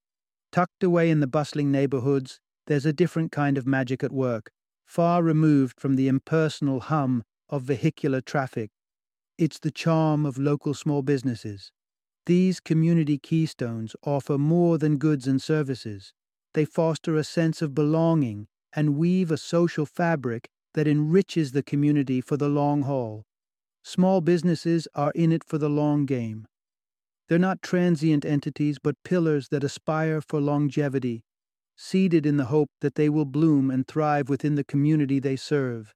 Tucked 0.52 0.84
away 0.84 1.10
in 1.10 1.20
the 1.20 1.28
bustling 1.28 1.72
neighborhoods, 1.72 2.40
there's 2.68 2.86
a 2.86 2.94
different 2.94 3.32
kind 3.32 3.58
of 3.58 3.68
magic 3.68 4.04
at 4.04 4.12
work, 4.12 4.52
far 4.86 5.24
removed 5.24 5.80
from 5.80 5.96
the 5.96 6.08
impersonal 6.08 6.80
hum 6.80 7.24
of 7.50 7.64
vehicular 7.64 8.22
traffic. 8.22 8.72
It's 9.38 9.60
the 9.60 9.72
charm 9.72 10.26
of 10.26 10.38
local 10.38 10.74
small 10.74 11.02
businesses. 11.02 11.72
These 12.26 12.60
community 12.60 13.18
keystones 13.18 13.96
offer 14.04 14.38
more 14.38 14.78
than 14.78 14.98
goods 14.98 15.28
and 15.28 15.42
services. 15.42 16.14
They 16.54 16.66
foster 16.66 17.16
a 17.16 17.24
sense 17.24 17.62
of 17.62 17.74
belonging 17.74 18.48
and 18.74 18.96
weave 18.98 19.32
a 19.32 19.38
social 19.38 19.86
fabric 19.86 20.50
that 20.74 20.88
enriches 20.88 21.52
the 21.52 21.64
community 21.64 22.22
for 22.22 22.38
the 22.38 22.50
long 22.50 22.84
haul. 22.84 23.26
Small 23.84 24.22
businesses 24.22 24.88
are 24.94 25.12
in 25.16 25.32
it 25.32 25.44
for 25.44 25.58
the 25.58 25.70
long 25.70 26.06
game. 26.06 26.48
They're 27.28 27.40
not 27.40 27.62
transient 27.62 28.26
entities, 28.26 28.78
but 28.78 29.04
pillars 29.04 29.48
that 29.50 29.64
aspire 29.64 30.22
for 30.22 30.40
longevity, 30.40 31.24
seeded 31.82 32.28
in 32.28 32.38
the 32.38 32.46
hope 32.46 32.70
that 32.80 32.94
they 32.94 33.10
will 33.10 33.26
bloom 33.26 33.72
and 33.72 33.88
thrive 33.88 34.30
within 34.30 34.54
the 34.54 34.64
community 34.64 35.20
they 35.20 35.36
serve. 35.36 35.96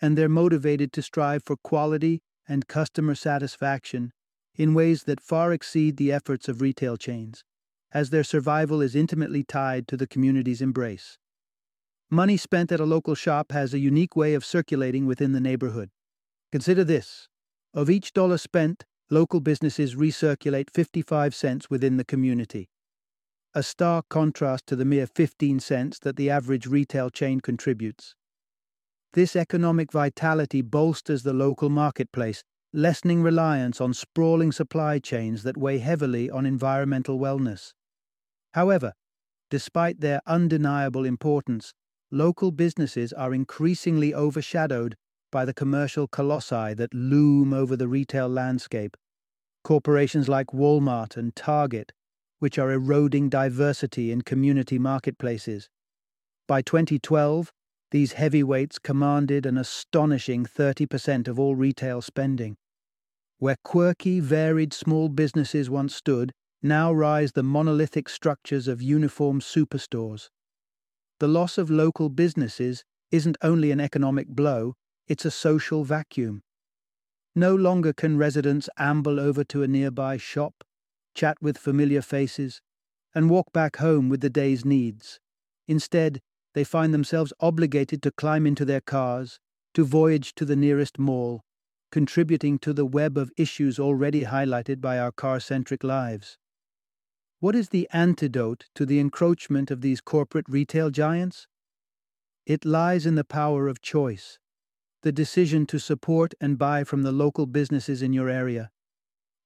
And 0.00 0.16
they're 0.16 0.28
motivated 0.28 0.90
to 0.94 1.02
strive 1.02 1.42
for 1.44 1.56
quality 1.56 2.22
and 2.48 2.66
customer 2.66 3.14
satisfaction 3.14 4.12
in 4.56 4.74
ways 4.74 5.04
that 5.04 5.20
far 5.20 5.52
exceed 5.52 5.96
the 5.96 6.10
efforts 6.10 6.48
of 6.48 6.62
retail 6.62 6.96
chains, 6.96 7.44
as 7.92 8.08
their 8.08 8.24
survival 8.24 8.80
is 8.80 8.96
intimately 8.96 9.44
tied 9.44 9.86
to 9.88 9.98
the 9.98 10.06
community's 10.06 10.62
embrace. 10.62 11.18
Money 12.10 12.38
spent 12.38 12.72
at 12.72 12.80
a 12.80 12.86
local 12.86 13.14
shop 13.14 13.52
has 13.52 13.74
a 13.74 13.78
unique 13.78 14.16
way 14.16 14.32
of 14.34 14.44
circulating 14.44 15.04
within 15.04 15.32
the 15.32 15.40
neighborhood. 15.40 15.90
Consider 16.50 16.84
this 16.84 17.28
of 17.74 17.90
each 17.90 18.12
dollar 18.12 18.38
spent, 18.38 18.84
local 19.10 19.40
businesses 19.40 19.94
recirculate 19.94 20.70
55 20.70 21.34
cents 21.34 21.70
within 21.70 21.98
the 21.98 22.04
community 22.04 22.70
a 23.54 23.62
stark 23.62 24.08
contrast 24.08 24.66
to 24.66 24.76
the 24.76 24.84
mere 24.84 25.06
15 25.06 25.60
cents 25.60 25.98
that 25.98 26.16
the 26.16 26.30
average 26.30 26.66
retail 26.66 27.10
chain 27.10 27.40
contributes. 27.40 28.14
This 29.12 29.36
economic 29.36 29.92
vitality 29.92 30.62
bolsters 30.62 31.22
the 31.22 31.34
local 31.34 31.68
marketplace, 31.68 32.44
lessening 32.72 33.22
reliance 33.22 33.78
on 33.78 33.92
sprawling 33.92 34.52
supply 34.52 34.98
chains 34.98 35.42
that 35.42 35.58
weigh 35.58 35.78
heavily 35.78 36.30
on 36.30 36.46
environmental 36.46 37.18
wellness. 37.18 37.74
However, 38.54 38.94
despite 39.50 40.00
their 40.00 40.22
undeniable 40.26 41.04
importance, 41.04 41.74
local 42.10 42.52
businesses 42.52 43.12
are 43.12 43.34
increasingly 43.34 44.14
overshadowed 44.14 44.96
by 45.30 45.44
the 45.44 45.52
commercial 45.52 46.08
colossi 46.08 46.72
that 46.72 46.94
loom 46.94 47.52
over 47.52 47.76
the 47.76 47.88
retail 47.88 48.28
landscape. 48.28 48.96
Corporations 49.62 50.26
like 50.26 50.48
Walmart 50.48 51.18
and 51.18 51.36
Target 51.36 51.92
which 52.42 52.58
are 52.58 52.72
eroding 52.72 53.28
diversity 53.28 54.10
in 54.10 54.20
community 54.20 54.76
marketplaces. 54.76 55.68
By 56.48 56.60
2012, 56.60 57.52
these 57.92 58.14
heavyweights 58.14 58.80
commanded 58.80 59.46
an 59.46 59.56
astonishing 59.56 60.44
30% 60.44 61.28
of 61.28 61.38
all 61.38 61.54
retail 61.54 62.02
spending. 62.02 62.56
Where 63.38 63.54
quirky, 63.62 64.18
varied 64.18 64.72
small 64.72 65.08
businesses 65.08 65.70
once 65.70 65.94
stood, 65.94 66.32
now 66.60 66.92
rise 66.92 67.30
the 67.30 67.44
monolithic 67.44 68.08
structures 68.08 68.66
of 68.66 68.82
uniform 68.82 69.38
superstores. 69.38 70.28
The 71.20 71.28
loss 71.28 71.58
of 71.58 71.70
local 71.70 72.08
businesses 72.08 72.82
isn't 73.12 73.38
only 73.42 73.70
an 73.70 73.78
economic 73.78 74.26
blow, 74.26 74.74
it's 75.06 75.24
a 75.24 75.30
social 75.30 75.84
vacuum. 75.84 76.42
No 77.36 77.54
longer 77.54 77.92
can 77.92 78.18
residents 78.18 78.68
amble 78.80 79.20
over 79.20 79.44
to 79.44 79.62
a 79.62 79.68
nearby 79.68 80.16
shop, 80.16 80.64
chat 81.14 81.36
with 81.40 81.58
familiar 81.58 82.02
faces, 82.02 82.60
and 83.14 83.30
walk 83.30 83.52
back 83.52 83.76
home 83.76 84.08
with 84.08 84.20
the 84.20 84.30
day's 84.30 84.64
needs. 84.64 85.20
Instead, 85.68 86.20
they 86.54 86.64
find 86.64 86.92
themselves 86.92 87.32
obligated 87.40 88.02
to 88.02 88.10
climb 88.10 88.46
into 88.46 88.64
their 88.64 88.80
cars, 88.80 89.38
to 89.74 89.84
voyage 89.84 90.34
to 90.34 90.44
the 90.44 90.56
nearest 90.56 90.98
mall, 90.98 91.42
contributing 91.90 92.58
to 92.58 92.72
the 92.72 92.86
web 92.86 93.16
of 93.16 93.30
issues 93.36 93.78
already 93.78 94.24
highlighted 94.24 94.80
by 94.80 94.98
our 94.98 95.12
car 95.12 95.40
centric 95.40 95.84
lives. 95.84 96.38
What 97.40 97.54
is 97.54 97.70
the 97.70 97.88
antidote 97.92 98.66
to 98.74 98.86
the 98.86 99.00
encroachment 99.00 99.70
of 99.70 99.80
these 99.80 100.00
corporate 100.00 100.48
retail 100.48 100.90
giants? 100.90 101.48
It 102.46 102.64
lies 102.64 103.06
in 103.06 103.14
the 103.14 103.24
power 103.24 103.68
of 103.68 103.82
choice, 103.82 104.38
the 105.02 105.12
decision 105.12 105.66
to 105.66 105.78
support 105.78 106.34
and 106.40 106.58
buy 106.58 106.84
from 106.84 107.02
the 107.02 107.12
local 107.12 107.46
businesses 107.46 108.02
in 108.02 108.12
your 108.12 108.28
area, 108.28 108.70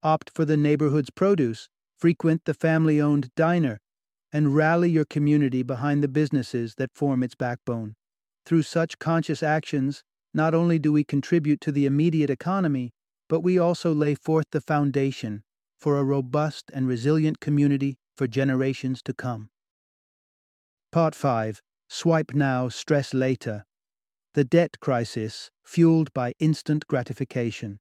opt 0.06 0.30
for 0.32 0.44
the 0.44 0.56
neighborhood's 0.56 1.10
produce, 1.10 1.68
frequent 1.98 2.44
the 2.44 2.54
family 2.54 3.00
owned 3.00 3.28
diner, 3.34 3.80
and 4.32 4.54
rally 4.54 4.88
your 4.88 5.04
community 5.04 5.64
behind 5.64 6.00
the 6.00 6.08
businesses 6.08 6.76
that 6.76 6.94
form 6.94 7.24
its 7.24 7.34
backbone. 7.34 7.96
Through 8.44 8.62
such 8.62 9.00
conscious 9.00 9.42
actions, 9.42 10.04
not 10.32 10.54
only 10.54 10.78
do 10.78 10.92
we 10.92 11.02
contribute 11.02 11.60
to 11.62 11.72
the 11.72 11.86
immediate 11.86 12.30
economy, 12.30 12.92
but 13.28 13.40
we 13.40 13.58
also 13.58 13.92
lay 13.92 14.14
forth 14.14 14.46
the 14.52 14.60
foundation 14.60 15.42
for 15.76 15.98
a 15.98 16.04
robust 16.04 16.70
and 16.72 16.86
resilient 16.86 17.40
community 17.40 17.98
for 18.16 18.28
generations 18.28 19.02
to 19.02 19.12
come. 19.12 19.50
Part 20.92 21.16
5 21.16 21.60
Swipe 21.88 22.32
Now, 22.32 22.68
Stress 22.68 23.12
Later 23.12 23.64
The 24.34 24.44
Debt 24.44 24.78
Crisis, 24.80 25.50
Fueled 25.64 26.12
by 26.14 26.32
Instant 26.38 26.86
Gratification. 26.86 27.80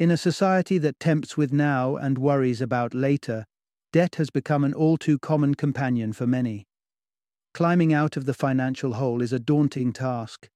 In 0.00 0.10
a 0.10 0.16
society 0.16 0.78
that 0.78 0.98
tempts 0.98 1.36
with 1.36 1.52
now 1.52 1.96
and 1.96 2.16
worries 2.16 2.62
about 2.62 2.94
later, 2.94 3.44
debt 3.92 4.14
has 4.14 4.30
become 4.30 4.64
an 4.64 4.72
all 4.72 4.96
too 4.96 5.18
common 5.18 5.54
companion 5.54 6.14
for 6.14 6.26
many. 6.26 6.66
Climbing 7.52 7.92
out 7.92 8.16
of 8.16 8.24
the 8.24 8.32
financial 8.32 8.94
hole 8.94 9.20
is 9.20 9.34
a 9.34 9.38
daunting 9.38 9.92
task, 9.92 10.48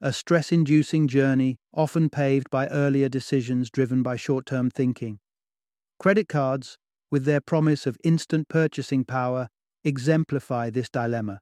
a 0.00 0.12
stress 0.12 0.50
inducing 0.50 1.06
journey 1.06 1.56
often 1.72 2.10
paved 2.10 2.50
by 2.50 2.66
earlier 2.66 3.08
decisions 3.08 3.70
driven 3.70 4.02
by 4.02 4.16
short 4.16 4.44
term 4.44 4.68
thinking. 4.70 5.20
Credit 6.00 6.26
cards, 6.26 6.76
with 7.12 7.24
their 7.24 7.40
promise 7.40 7.86
of 7.86 7.96
instant 8.02 8.48
purchasing 8.48 9.04
power, 9.04 9.50
exemplify 9.84 10.68
this 10.68 10.88
dilemma. 10.88 11.38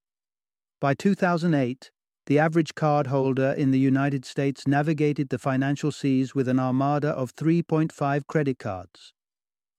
By 0.82 0.92
2008, 0.92 1.90
the 2.28 2.38
average 2.38 2.74
cardholder 2.74 3.56
in 3.56 3.70
the 3.70 3.78
United 3.78 4.24
States 4.24 4.66
navigated 4.66 5.30
the 5.30 5.38
financial 5.38 5.90
seas 5.90 6.34
with 6.34 6.46
an 6.46 6.60
armada 6.60 7.08
of 7.08 7.34
3.5 7.34 8.26
credit 8.26 8.58
cards. 8.58 9.14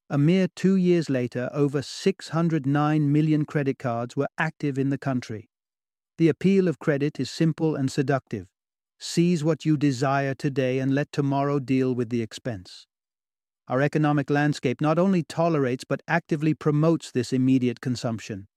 A 0.10 0.18
mere 0.18 0.48
two 0.56 0.76
years 0.76 1.12
later, 1.12 1.52
over 1.54 1.84
609 1.84 3.12
million 3.12 3.46
credit 3.46 3.78
cards 3.78 4.18
were 4.18 4.28
active 4.40 4.80
in 4.80 4.90
the 4.90 4.98
country. 4.98 5.48
The 6.18 6.28
appeal 6.28 6.68
of 6.68 6.80
credit 6.80 7.20
is 7.20 7.30
simple 7.30 7.76
and 7.76 7.90
seductive 7.90 8.48
Seize 9.02 9.46
what 9.46 9.64
you 9.64 9.78
desire 9.78 10.34
today 10.34 10.80
and 10.80 10.94
let 10.94 11.10
tomorrow 11.14 11.60
deal 11.60 11.96
with 11.96 12.10
the 12.10 12.22
expense. 12.22 12.86
Our 13.70 13.82
economic 13.82 14.30
landscape 14.30 14.82
not 14.82 15.00
only 15.00 15.24
tolerates 15.24 15.86
but 15.88 16.02
actively 16.06 16.54
promotes 16.54 17.10
this 17.10 17.32
immediate 17.32 17.80
consumption. 17.80 18.49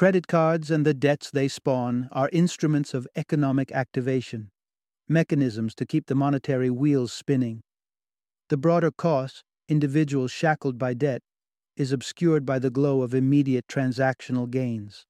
Credit 0.00 0.26
cards 0.26 0.70
and 0.70 0.86
the 0.86 0.94
debts 0.94 1.30
they 1.30 1.46
spawn 1.46 2.08
are 2.10 2.30
instruments 2.32 2.94
of 2.94 3.06
economic 3.16 3.70
activation, 3.70 4.50
mechanisms 5.06 5.74
to 5.74 5.84
keep 5.84 6.06
the 6.06 6.14
monetary 6.14 6.70
wheels 6.70 7.12
spinning. 7.12 7.60
The 8.48 8.56
broader 8.56 8.90
cost, 8.92 9.44
individuals 9.68 10.30
shackled 10.30 10.78
by 10.78 10.94
debt, 10.94 11.20
is 11.76 11.92
obscured 11.92 12.46
by 12.46 12.58
the 12.58 12.70
glow 12.70 13.02
of 13.02 13.12
immediate 13.12 13.66
transactional 13.68 14.50
gains. 14.50 15.04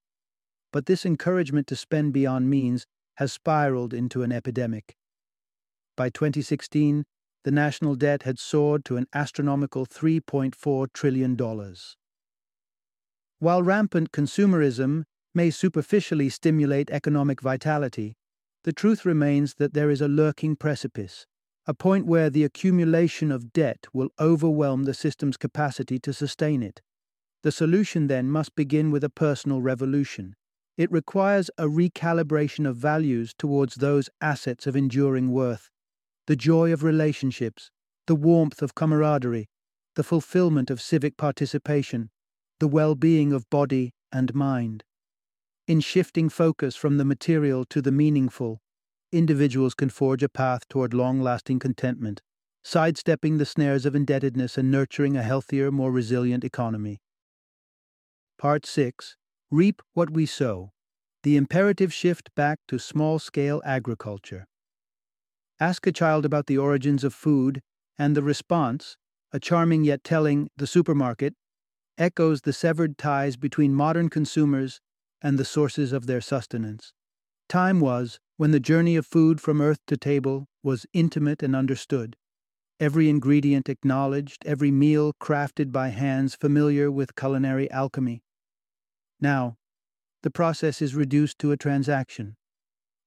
But 0.72 0.86
this 0.86 1.06
encouragement 1.06 1.68
to 1.68 1.76
spend 1.76 2.12
beyond 2.12 2.50
means 2.50 2.84
has 3.18 3.32
spiraled 3.32 3.94
into 3.94 4.24
an 4.24 4.32
epidemic. 4.32 4.96
By 5.96 6.10
2016, 6.10 7.04
the 7.44 7.52
national 7.52 7.94
debt 7.94 8.24
had 8.24 8.40
soared 8.40 8.84
to 8.86 8.96
an 8.96 9.06
astronomical 9.14 9.86
$3.4 9.86 10.92
trillion. 10.92 11.36
While 13.40 13.62
rampant 13.62 14.12
consumerism 14.12 15.04
may 15.34 15.50
superficially 15.50 16.28
stimulate 16.28 16.90
economic 16.90 17.40
vitality, 17.40 18.14
the 18.64 18.72
truth 18.72 19.06
remains 19.06 19.54
that 19.54 19.72
there 19.72 19.90
is 19.90 20.02
a 20.02 20.08
lurking 20.08 20.56
precipice, 20.56 21.26
a 21.66 21.72
point 21.72 22.04
where 22.04 22.28
the 22.28 22.44
accumulation 22.44 23.32
of 23.32 23.54
debt 23.54 23.86
will 23.94 24.10
overwhelm 24.20 24.84
the 24.84 24.92
system's 24.92 25.38
capacity 25.38 25.98
to 26.00 26.12
sustain 26.12 26.62
it. 26.62 26.82
The 27.42 27.50
solution 27.50 28.08
then 28.08 28.30
must 28.30 28.54
begin 28.54 28.90
with 28.90 29.02
a 29.02 29.08
personal 29.08 29.62
revolution, 29.62 30.36
it 30.76 30.92
requires 30.92 31.50
a 31.56 31.64
recalibration 31.64 32.68
of 32.68 32.76
values 32.76 33.34
towards 33.38 33.76
those 33.76 34.10
assets 34.20 34.66
of 34.66 34.76
enduring 34.76 35.30
worth 35.30 35.70
the 36.26 36.36
joy 36.36 36.72
of 36.72 36.82
relationships, 36.82 37.70
the 38.06 38.14
warmth 38.14 38.60
of 38.60 38.74
camaraderie, 38.74 39.48
the 39.96 40.02
fulfillment 40.02 40.70
of 40.70 40.80
civic 40.80 41.16
participation, 41.16 42.10
the 42.60 42.68
well 42.68 42.94
being 42.94 43.32
of 43.32 43.48
body 43.50 43.92
and 44.12 44.34
mind. 44.34 44.84
In 45.66 45.80
shifting 45.80 46.28
focus 46.28 46.76
from 46.76 46.98
the 46.98 47.04
material 47.04 47.64
to 47.66 47.80
the 47.80 47.92
meaningful, 47.92 48.60
individuals 49.12 49.74
can 49.74 49.88
forge 49.88 50.22
a 50.22 50.28
path 50.28 50.68
toward 50.68 50.92
long 50.92 51.20
lasting 51.20 51.58
contentment, 51.58 52.20
sidestepping 52.62 53.38
the 53.38 53.46
snares 53.46 53.86
of 53.86 53.96
indebtedness 53.96 54.58
and 54.58 54.70
nurturing 54.70 55.16
a 55.16 55.22
healthier, 55.22 55.72
more 55.72 55.90
resilient 55.90 56.44
economy. 56.44 57.00
Part 58.38 58.66
6 58.66 59.16
Reap 59.50 59.82
what 59.94 60.10
we 60.10 60.26
sow. 60.26 60.70
The 61.22 61.36
imperative 61.36 61.92
shift 61.92 62.30
back 62.34 62.60
to 62.68 62.78
small 62.78 63.18
scale 63.18 63.60
agriculture. 63.64 64.46
Ask 65.58 65.86
a 65.86 65.92
child 65.92 66.24
about 66.24 66.46
the 66.46 66.58
origins 66.58 67.04
of 67.04 67.12
food, 67.12 67.62
and 67.98 68.16
the 68.16 68.22
response, 68.22 68.96
a 69.32 69.40
charming 69.40 69.84
yet 69.84 70.04
telling 70.04 70.48
the 70.56 70.66
supermarket, 70.66 71.34
echoes 72.00 72.40
the 72.40 72.52
severed 72.52 72.96
ties 72.96 73.36
between 73.36 73.74
modern 73.74 74.08
consumers 74.08 74.80
and 75.22 75.38
the 75.38 75.44
sources 75.44 75.92
of 75.92 76.06
their 76.06 76.20
sustenance. 76.20 76.92
Time 77.48 77.78
was 77.78 78.18
when 78.38 78.52
the 78.52 78.58
journey 78.58 78.96
of 78.96 79.06
food 79.06 79.40
from 79.40 79.60
earth 79.60 79.80
to 79.86 79.96
table 79.96 80.48
was 80.62 80.86
intimate 80.94 81.42
and 81.42 81.54
understood. 81.54 82.16
Every 82.80 83.10
ingredient 83.10 83.68
acknowledged, 83.68 84.42
every 84.46 84.70
meal 84.70 85.12
crafted 85.20 85.70
by 85.70 85.88
hands 85.88 86.34
familiar 86.34 86.90
with 86.90 87.14
culinary 87.14 87.70
alchemy. 87.70 88.22
Now, 89.20 89.58
the 90.22 90.30
process 90.30 90.80
is 90.80 90.94
reduced 90.94 91.38
to 91.40 91.52
a 91.52 91.58
transaction, 91.58 92.36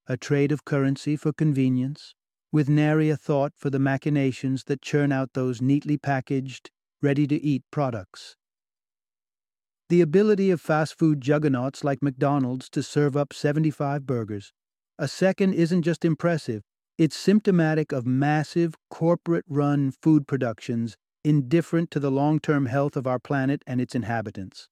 a 0.05 0.17
trade 0.17 0.51
of 0.51 0.65
currency 0.65 1.15
for 1.15 1.33
convenience, 1.33 2.13
with 2.51 2.69
nary 2.69 3.09
a 3.09 3.17
thought 3.17 3.53
for 3.55 3.71
the 3.71 3.79
machinations 3.79 4.65
that 4.65 4.83
churn 4.83 5.11
out 5.11 5.33
those 5.33 5.59
neatly 5.59 5.97
packaged, 5.97 6.69
ready 7.01 7.25
to 7.25 7.41
eat 7.43 7.63
products. 7.71 8.35
The 9.93 10.01
ability 10.01 10.49
of 10.49 10.59
fast 10.59 10.97
food 10.97 11.21
juggernauts 11.21 11.83
like 11.83 12.01
McDonald's 12.01 12.67
to 12.71 12.81
serve 12.81 13.15
up 13.15 13.31
75 13.31 14.07
burgers, 14.07 14.51
a 14.97 15.07
second 15.07 15.53
isn't 15.53 15.83
just 15.83 16.03
impressive, 16.03 16.63
it's 16.97 17.15
symptomatic 17.15 17.91
of 17.91 18.07
massive, 18.07 18.73
corporate 18.89 19.45
run 19.47 19.91
food 19.91 20.25
productions 20.27 20.97
indifferent 21.23 21.91
to 21.91 21.99
the 21.99 22.09
long 22.09 22.39
term 22.39 22.65
health 22.65 22.97
of 22.97 23.05
our 23.05 23.19
planet 23.19 23.61
and 23.67 23.79
its 23.79 23.93
inhabitants. 23.93 24.67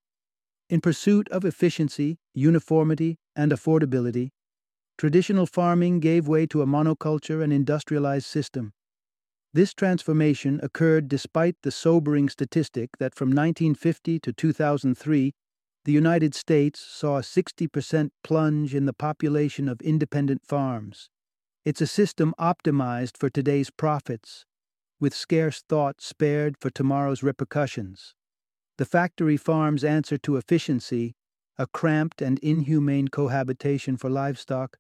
In 0.72 0.82
pursuit 0.82 1.30
of 1.30 1.46
efficiency, 1.46 2.18
uniformity, 2.34 3.20
and 3.36 3.52
affordability, 3.52 4.32
traditional 4.98 5.46
farming 5.46 6.00
gave 6.00 6.28
way 6.28 6.48
to 6.48 6.64
a 6.64 6.66
monoculture 6.66 7.44
and 7.44 7.54
industrialized 7.54 8.26
system. 8.26 8.74
This 9.54 9.74
transformation 9.74 10.62
occurred 10.64 11.10
despite 11.10 11.58
the 11.62 11.72
sobering 11.72 12.30
statistic 12.30 12.98
that 13.00 13.14
from 13.14 13.30
1950 13.30 14.18
to 14.20 14.32
2003, 14.32 15.34
the 15.84 15.92
United 15.92 16.34
States 16.34 16.80
saw 16.80 17.18
a 17.18 17.22
60% 17.22 18.12
plunge 18.24 18.74
in 18.74 18.86
the 18.86 18.94
population 18.94 19.68
of 19.68 19.82
independent 19.82 20.46
farms. 20.46 21.10
It's 21.66 21.82
a 21.82 21.88
system 21.88 22.34
optimized 22.40 23.18
for 23.18 23.30
today's 23.30 23.70
profits, 23.70 24.46
with 25.02 25.14
scarce 25.14 25.62
thought 25.68 26.00
spared 26.00 26.56
for 26.58 26.70
tomorrow's 26.70 27.22
repercussions. 27.22 28.16
The 28.78 28.86
factory 28.86 29.36
farm's 29.36 29.84
answer 29.84 30.18
to 30.20 30.38
efficiency, 30.38 31.14
a 31.58 31.68
cramped 31.68 32.22
and 32.22 32.40
inhumane 32.40 33.10
cohabitation 33.10 33.98
for 33.98 34.10
livestock, 34.10 34.78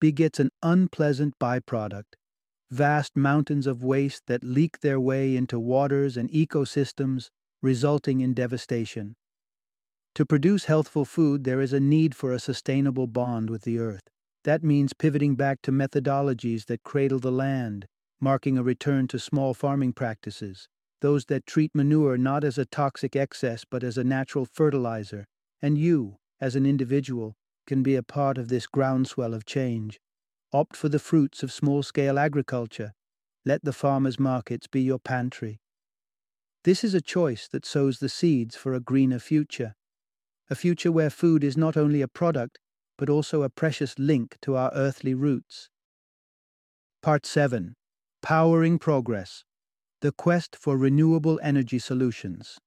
begets 0.00 0.40
an 0.40 0.50
unpleasant 0.62 1.34
byproduct 1.38 2.14
vast 2.70 3.16
mountains 3.16 3.66
of 3.66 3.82
waste 3.82 4.22
that 4.26 4.44
leak 4.44 4.80
their 4.80 5.00
way 5.00 5.36
into 5.36 5.58
waters 5.58 6.16
and 6.16 6.30
ecosystems, 6.30 7.30
resulting 7.62 8.20
in 8.20 8.32
devastation. 8.34 9.16
To 10.14 10.26
produce 10.26 10.64
healthful 10.64 11.04
food, 11.04 11.44
there 11.44 11.60
is 11.60 11.72
a 11.72 11.80
need 11.80 12.14
for 12.14 12.32
a 12.32 12.38
sustainable 12.38 13.06
bond 13.06 13.50
with 13.50 13.62
the 13.62 13.78
earth. 13.78 14.08
That 14.44 14.64
means 14.64 14.92
pivoting 14.92 15.36
back 15.36 15.62
to 15.62 15.72
methodologies 15.72 16.66
that 16.66 16.82
cradle 16.82 17.18
the 17.18 17.32
land, 17.32 17.86
marking 18.20 18.56
a 18.56 18.62
return 18.62 19.06
to 19.08 19.18
small 19.18 19.54
farming 19.54 19.92
practices, 19.92 20.68
those 21.00 21.26
that 21.26 21.46
treat 21.46 21.74
manure 21.74 22.16
not 22.16 22.44
as 22.44 22.58
a 22.58 22.66
toxic 22.66 23.16
excess 23.16 23.64
but 23.68 23.82
as 23.82 23.98
a 23.98 24.04
natural 24.04 24.46
fertilizer, 24.46 25.26
and 25.62 25.78
you, 25.78 26.16
as 26.40 26.56
an 26.56 26.66
individual, 26.66 27.34
can 27.66 27.82
be 27.82 27.94
a 27.94 28.02
part 28.02 28.38
of 28.38 28.48
this 28.48 28.66
groundswell 28.66 29.34
of 29.34 29.44
change. 29.44 30.00
Opt 30.52 30.76
for 30.76 30.88
the 30.88 30.98
fruits 30.98 31.42
of 31.42 31.52
small 31.52 31.82
scale 31.82 32.18
agriculture. 32.18 32.92
Let 33.44 33.64
the 33.64 33.72
farmers' 33.72 34.18
markets 34.18 34.66
be 34.66 34.82
your 34.82 34.98
pantry. 34.98 35.60
This 36.64 36.84
is 36.84 36.94
a 36.94 37.00
choice 37.00 37.48
that 37.48 37.64
sows 37.64 37.98
the 37.98 38.08
seeds 38.08 38.56
for 38.56 38.74
a 38.74 38.80
greener 38.80 39.18
future. 39.18 39.74
A 40.50 40.54
future 40.54 40.92
where 40.92 41.10
food 41.10 41.44
is 41.44 41.56
not 41.56 41.76
only 41.76 42.02
a 42.02 42.08
product, 42.08 42.58
but 42.98 43.08
also 43.08 43.42
a 43.42 43.48
precious 43.48 43.98
link 43.98 44.36
to 44.42 44.56
our 44.56 44.70
earthly 44.74 45.14
roots. 45.14 45.70
Part 47.02 47.24
7 47.24 47.74
Powering 48.20 48.78
Progress 48.78 49.44
the 50.00 50.12
quest 50.12 50.56
for 50.56 50.78
renewable 50.78 51.38
energy 51.42 51.78
solutions. 51.78 52.58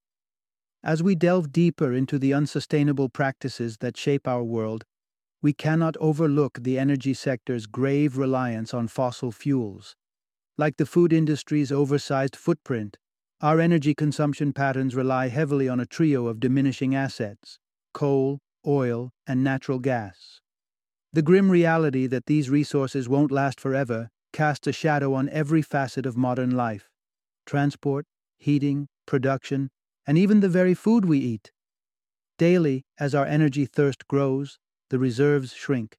As 0.84 1.02
we 1.02 1.16
delve 1.16 1.52
deeper 1.52 1.92
into 1.92 2.20
the 2.20 2.34
unsustainable 2.34 3.10
practices 3.10 3.78
that 3.80 3.98
shape 3.98 4.28
our 4.28 4.44
world, 4.44 4.84
we 5.44 5.52
cannot 5.52 5.98
overlook 6.00 6.58
the 6.62 6.80
energy 6.80 7.14
sector's 7.14 7.68
grave 7.68 8.18
reliance 8.18 8.74
on 8.74 8.88
fossil 8.88 9.30
fuels. 9.30 9.94
Like 10.58 10.78
the 10.78 10.86
food 10.86 11.12
industry's 11.12 11.70
oversized 11.70 12.38
footprint, 12.38 12.98
our 13.42 13.60
energy 13.60 13.94
consumption 13.94 14.54
patterns 14.54 14.96
rely 14.96 15.28
heavily 15.28 15.68
on 15.68 15.82
a 15.82 15.86
trio 15.86 16.28
of 16.28 16.40
diminishing 16.40 16.96
assets 16.96 17.60
coal, 17.94 18.40
oil, 18.66 19.12
and 19.28 19.44
natural 19.44 19.80
gas. 19.80 20.40
The 21.12 21.22
grim 21.22 21.52
reality 21.52 22.08
that 22.08 22.26
these 22.26 22.50
resources 22.50 23.10
won't 23.10 23.32
last 23.32 23.60
forever 23.60 24.10
casts 24.32 24.66
a 24.66 24.72
shadow 24.72 25.14
on 25.14 25.30
every 25.30 25.62
facet 25.62 26.06
of 26.06 26.16
modern 26.16 26.52
life 26.52 26.90
transport, 27.46 28.06
heating, 28.38 28.88
production, 29.06 29.70
and 30.08 30.18
even 30.18 30.40
the 30.40 30.48
very 30.48 30.74
food 30.74 31.04
we 31.04 31.20
eat. 31.20 31.52
Daily, 32.38 32.86
as 32.98 33.14
our 33.14 33.26
energy 33.26 33.66
thirst 33.66 34.08
grows, 34.08 34.58
the 34.94 35.00
reserves 35.00 35.54
shrink. 35.54 35.98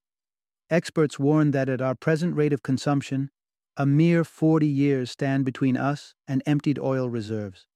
Experts 0.69 1.19
warn 1.19 1.51
that 1.51 1.67
at 1.67 1.81
our 1.81 1.95
present 1.95 2.33
rate 2.33 2.53
of 2.53 2.63
consumption, 2.63 3.29
a 3.75 3.85
mere 3.85 4.23
40 4.23 4.65
years 4.65 5.11
stand 5.11 5.43
between 5.43 5.75
us 5.75 6.13
and 6.29 6.41
emptied 6.45 6.79
oil 6.79 7.09
reserves. 7.09 7.67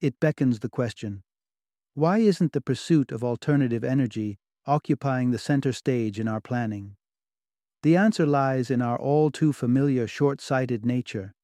It 0.00 0.18
beckons 0.18 0.60
the 0.60 0.70
question 0.70 1.24
why 1.92 2.20
isn't 2.20 2.54
the 2.54 2.62
pursuit 2.62 3.12
of 3.12 3.22
alternative 3.22 3.84
energy 3.84 4.38
occupying 4.64 5.30
the 5.30 5.38
center 5.38 5.74
stage 5.74 6.18
in 6.18 6.26
our 6.26 6.40
planning? 6.40 6.96
The 7.82 7.98
answer 7.98 8.24
lies 8.24 8.70
in 8.70 8.80
our 8.80 8.98
all 8.98 9.30
too 9.30 9.52
familiar 9.52 10.06
short 10.06 10.40
sighted 10.40 10.86
nature. 10.86 11.34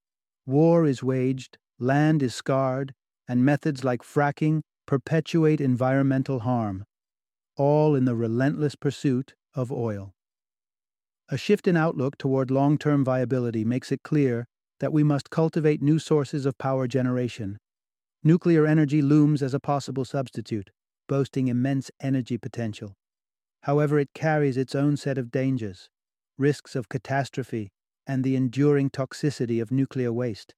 War 0.46 0.86
is 0.86 1.02
waged, 1.02 1.58
land 1.78 2.22
is 2.22 2.34
scarred, 2.34 2.94
and 3.28 3.44
methods 3.44 3.84
like 3.84 4.00
fracking 4.00 4.62
perpetuate 4.86 5.60
environmental 5.60 6.38
harm, 6.38 6.86
all 7.58 7.94
in 7.94 8.06
the 8.06 8.14
relentless 8.14 8.74
pursuit 8.74 9.34
of 9.54 9.70
oil. 9.70 10.14
A 11.28 11.36
shift 11.36 11.68
in 11.68 11.76
outlook 11.76 12.16
toward 12.16 12.50
long 12.50 12.78
term 12.78 13.04
viability 13.04 13.64
makes 13.64 13.92
it 13.92 14.02
clear 14.02 14.46
that 14.80 14.92
we 14.92 15.02
must 15.02 15.28
cultivate 15.28 15.82
new 15.82 15.98
sources 15.98 16.46
of 16.46 16.56
power 16.56 16.86
generation. 16.86 17.58
Nuclear 18.24 18.66
energy 18.66 19.02
looms 19.02 19.42
as 19.42 19.52
a 19.52 19.60
possible 19.60 20.06
substitute, 20.06 20.70
boasting 21.06 21.48
immense 21.48 21.90
energy 22.00 22.38
potential. 22.38 22.94
However, 23.62 23.98
it 23.98 24.14
carries 24.14 24.56
its 24.56 24.74
own 24.74 24.96
set 24.96 25.18
of 25.18 25.30
dangers 25.30 25.90
risks 26.38 26.76
of 26.76 26.88
catastrophe, 26.88 27.72
and 28.06 28.22
the 28.22 28.36
enduring 28.36 28.88
toxicity 28.88 29.60
of 29.60 29.72
nuclear 29.72 30.12
waste. 30.12 30.54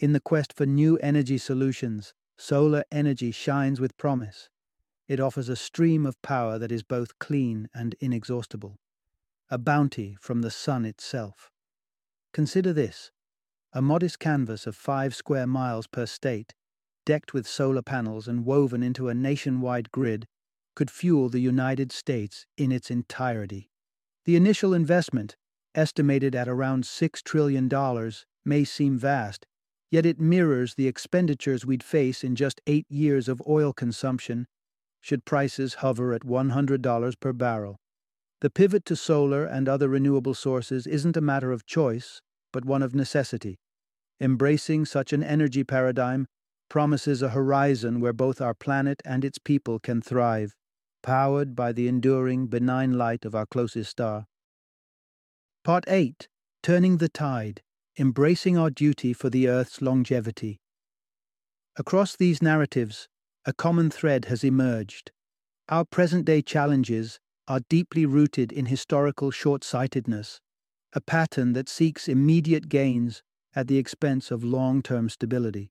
In 0.00 0.12
the 0.12 0.20
quest 0.20 0.52
for 0.52 0.66
new 0.66 0.98
energy 0.98 1.38
solutions, 1.38 2.12
solar 2.36 2.82
energy 2.90 3.30
shines 3.30 3.80
with 3.80 3.96
promise. 3.96 4.50
It 5.06 5.20
offers 5.20 5.50
a 5.50 5.56
stream 5.56 6.06
of 6.06 6.20
power 6.22 6.58
that 6.58 6.72
is 6.72 6.82
both 6.82 7.18
clean 7.18 7.68
and 7.74 7.94
inexhaustible, 8.00 8.78
a 9.50 9.58
bounty 9.58 10.16
from 10.20 10.40
the 10.40 10.50
sun 10.50 10.84
itself. 10.84 11.50
Consider 12.32 12.72
this 12.72 13.10
a 13.74 13.82
modest 13.82 14.18
canvas 14.18 14.66
of 14.66 14.76
five 14.76 15.14
square 15.14 15.46
miles 15.46 15.86
per 15.86 16.06
state, 16.06 16.54
decked 17.04 17.34
with 17.34 17.46
solar 17.46 17.82
panels 17.82 18.28
and 18.28 18.46
woven 18.46 18.82
into 18.82 19.08
a 19.08 19.14
nationwide 19.14 19.90
grid, 19.90 20.26
could 20.74 20.90
fuel 20.90 21.28
the 21.28 21.40
United 21.40 21.92
States 21.92 22.46
in 22.56 22.72
its 22.72 22.90
entirety. 22.90 23.70
The 24.24 24.36
initial 24.36 24.72
investment, 24.72 25.36
estimated 25.74 26.34
at 26.34 26.48
around 26.48 26.84
$6 26.84 27.22
trillion, 27.24 27.68
may 28.44 28.64
seem 28.64 28.96
vast, 28.96 29.46
yet 29.90 30.06
it 30.06 30.18
mirrors 30.18 30.76
the 30.76 30.88
expenditures 30.88 31.66
we'd 31.66 31.82
face 31.82 32.24
in 32.24 32.36
just 32.36 32.60
eight 32.66 32.86
years 32.88 33.28
of 33.28 33.42
oil 33.46 33.72
consumption 33.72 34.46
should 35.04 35.26
prices 35.26 35.74
hover 35.74 36.14
at 36.14 36.22
$100 36.22 37.20
per 37.20 37.32
barrel. 37.34 37.76
The 38.40 38.48
pivot 38.48 38.86
to 38.86 38.96
solar 38.96 39.44
and 39.44 39.68
other 39.68 39.86
renewable 39.86 40.32
sources 40.32 40.86
isn't 40.86 41.18
a 41.18 41.20
matter 41.20 41.52
of 41.52 41.66
choice, 41.66 42.22
but 42.54 42.64
one 42.64 42.82
of 42.82 42.94
necessity. 42.94 43.58
Embracing 44.18 44.86
such 44.86 45.12
an 45.12 45.22
energy 45.22 45.62
paradigm 45.62 46.26
promises 46.70 47.20
a 47.20 47.28
horizon 47.28 48.00
where 48.00 48.14
both 48.14 48.40
our 48.40 48.54
planet 48.54 49.02
and 49.04 49.26
its 49.26 49.38
people 49.38 49.78
can 49.78 50.00
thrive 50.00 50.54
powered 51.02 51.54
by 51.54 51.70
the 51.70 51.86
enduring, 51.86 52.46
benign 52.46 52.94
light 52.94 53.26
of 53.26 53.34
our 53.34 53.44
closest 53.44 53.90
star. 53.90 54.24
Part 55.64 55.84
8 55.86 56.28
Turning 56.62 56.96
the 56.96 57.10
Tide 57.10 57.60
Embracing 57.98 58.56
Our 58.56 58.70
Duty 58.70 59.12
for 59.12 59.28
the 59.28 59.48
Earth's 59.48 59.82
Longevity. 59.82 60.60
Across 61.76 62.16
these 62.16 62.40
narratives, 62.40 63.06
a 63.46 63.52
common 63.52 63.90
thread 63.90 64.24
has 64.26 64.42
emerged. 64.42 65.12
Our 65.68 65.84
present 65.84 66.24
day 66.24 66.40
challenges 66.40 67.20
are 67.46 67.60
deeply 67.68 68.06
rooted 68.06 68.52
in 68.52 68.66
historical 68.66 69.30
short 69.30 69.62
sightedness, 69.62 70.40
a 70.94 71.00
pattern 71.00 71.52
that 71.52 71.68
seeks 71.68 72.08
immediate 72.08 72.70
gains 72.70 73.22
at 73.54 73.68
the 73.68 73.76
expense 73.76 74.30
of 74.30 74.42
long 74.42 74.82
term 74.82 75.08
stability. 75.10 75.70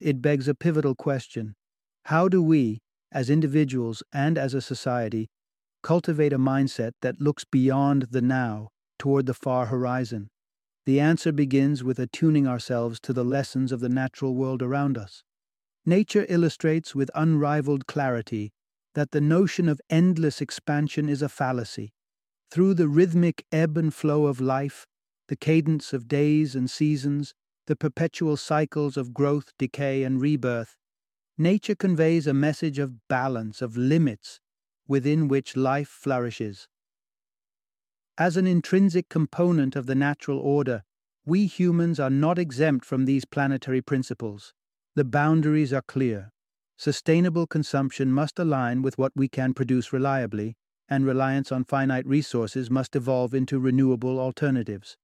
It 0.00 0.20
begs 0.20 0.48
a 0.48 0.54
pivotal 0.54 0.94
question 0.94 1.54
How 2.06 2.28
do 2.28 2.42
we, 2.42 2.80
as 3.10 3.30
individuals 3.30 4.02
and 4.12 4.36
as 4.36 4.52
a 4.52 4.60
society, 4.60 5.30
cultivate 5.82 6.32
a 6.32 6.38
mindset 6.38 6.92
that 7.00 7.20
looks 7.20 7.44
beyond 7.44 8.08
the 8.10 8.22
now 8.22 8.68
toward 8.98 9.24
the 9.24 9.34
far 9.34 9.66
horizon? 9.66 10.28
The 10.84 11.00
answer 11.00 11.32
begins 11.32 11.82
with 11.82 11.98
attuning 11.98 12.46
ourselves 12.46 13.00
to 13.00 13.14
the 13.14 13.24
lessons 13.24 13.72
of 13.72 13.80
the 13.80 13.88
natural 13.88 14.34
world 14.34 14.60
around 14.60 14.98
us. 14.98 15.22
Nature 15.86 16.26
illustrates 16.28 16.94
with 16.94 17.10
unrivaled 17.14 17.86
clarity 17.86 18.52
that 18.94 19.10
the 19.10 19.20
notion 19.20 19.68
of 19.68 19.80
endless 19.90 20.40
expansion 20.40 21.08
is 21.08 21.20
a 21.20 21.28
fallacy. 21.28 21.92
Through 22.50 22.74
the 22.74 22.88
rhythmic 22.88 23.44
ebb 23.52 23.76
and 23.76 23.92
flow 23.92 24.26
of 24.26 24.40
life, 24.40 24.86
the 25.28 25.36
cadence 25.36 25.92
of 25.92 26.08
days 26.08 26.54
and 26.54 26.70
seasons, 26.70 27.34
the 27.66 27.76
perpetual 27.76 28.36
cycles 28.36 28.96
of 28.96 29.14
growth, 29.14 29.52
decay, 29.58 30.04
and 30.04 30.20
rebirth, 30.20 30.76
Nature 31.36 31.74
conveys 31.74 32.28
a 32.28 32.34
message 32.34 32.78
of 32.78 33.08
balance, 33.08 33.60
of 33.60 33.76
limits 33.76 34.38
within 34.86 35.26
which 35.26 35.56
life 35.56 35.88
flourishes. 35.88 36.68
As 38.16 38.36
an 38.36 38.46
intrinsic 38.46 39.08
component 39.08 39.74
of 39.74 39.86
the 39.86 39.96
natural 39.96 40.38
order, 40.38 40.84
we 41.26 41.46
humans 41.46 41.98
are 41.98 42.10
not 42.10 42.38
exempt 42.38 42.84
from 42.84 43.04
these 43.04 43.24
planetary 43.24 43.80
principles. 43.80 44.54
The 44.96 45.04
boundaries 45.04 45.72
are 45.72 45.82
clear. 45.82 46.30
Sustainable 46.76 47.46
consumption 47.46 48.12
must 48.12 48.38
align 48.38 48.82
with 48.82 48.96
what 48.96 49.12
we 49.16 49.28
can 49.28 49.52
produce 49.52 49.92
reliably, 49.92 50.56
and 50.88 51.04
reliance 51.04 51.50
on 51.50 51.64
finite 51.64 52.06
resources 52.06 52.70
must 52.70 52.94
evolve 52.94 53.34
into 53.34 53.58
renewable 53.58 54.20
alternatives. 54.20 54.96